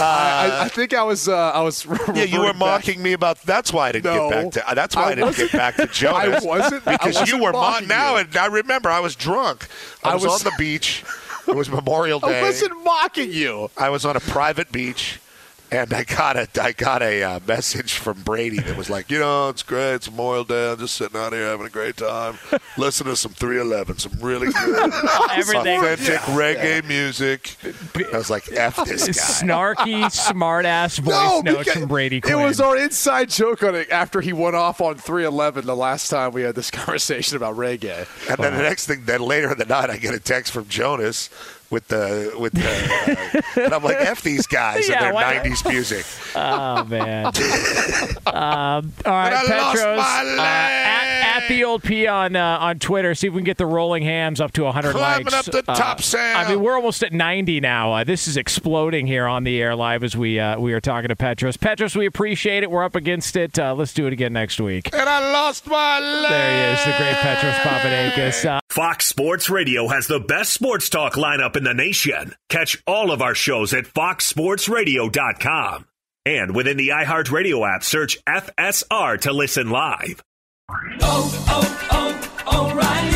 [0.00, 1.28] I, I think I was.
[1.28, 1.86] Uh, I was.
[2.14, 2.86] Yeah, you were reverting back.
[2.86, 3.42] mocking me about.
[3.42, 4.28] That's why I didn't No.
[4.30, 4.74] get back to.
[4.74, 6.44] That's why I, I didn't get back to Jonas.
[6.44, 8.16] I wasn't- because you wasn't were mo- mocking now.
[8.16, 9.66] And I remember I was drunk.
[10.04, 11.04] I, I was, was- on the beach.
[11.48, 12.40] It was Memorial Day.
[12.40, 13.70] I wasn't mocking you.
[13.76, 15.20] I was on a private beach,
[15.70, 19.18] and I got a I got a uh, message from Brady that was like, you
[19.18, 19.94] know, it's great.
[19.94, 20.70] It's Memorial Day.
[20.72, 22.38] I'm just sitting out here having a great time.
[22.76, 24.92] Listen to some 311, some really good,
[25.32, 25.80] Everything.
[25.80, 27.56] authentic reggae music.
[28.12, 29.12] I was like, f this guy.
[29.12, 33.90] Snarky, smart ass voice no, notes from Brady It was our inside joke on it
[33.90, 38.06] after he went off on 311 the last time we had this conversation about reggae.
[38.30, 40.68] And then the next thing, then later in the night, I get a text from
[40.68, 41.28] Jonas
[41.70, 42.64] with the with the,
[43.58, 46.06] uh, and I'm like, f these guys Yeah, and their why- '90s music.
[46.38, 47.26] Oh man.
[48.26, 49.96] um, all right, And I lost Petros.
[49.96, 53.14] my uh, at, at the old P on uh, on Twitter.
[53.14, 55.34] See if we can get the rolling hams up to 100 Climbing likes.
[55.48, 56.36] up the Uh, top sail.
[56.36, 57.92] I mean, we're almost at 90 now.
[57.92, 61.08] Uh, this is exploding here on the air live as we uh, we are talking
[61.08, 61.56] to Petros.
[61.56, 62.70] Petros, we appreciate it.
[62.70, 63.58] We're up against it.
[63.58, 64.90] Uh, let's do it again next week.
[64.92, 66.30] and I lost my leg.
[66.30, 68.44] There he is, the great Petros Papadakis.
[68.44, 72.34] Uh, Fox Sports Radio has the best sports talk lineup in the nation.
[72.48, 75.86] Catch all of our shows at foxsportsradio.com.
[76.24, 80.22] And within the iHeartRadio app, search FSR to listen live.
[81.00, 83.15] Oh, oh, oh, O'Reilly.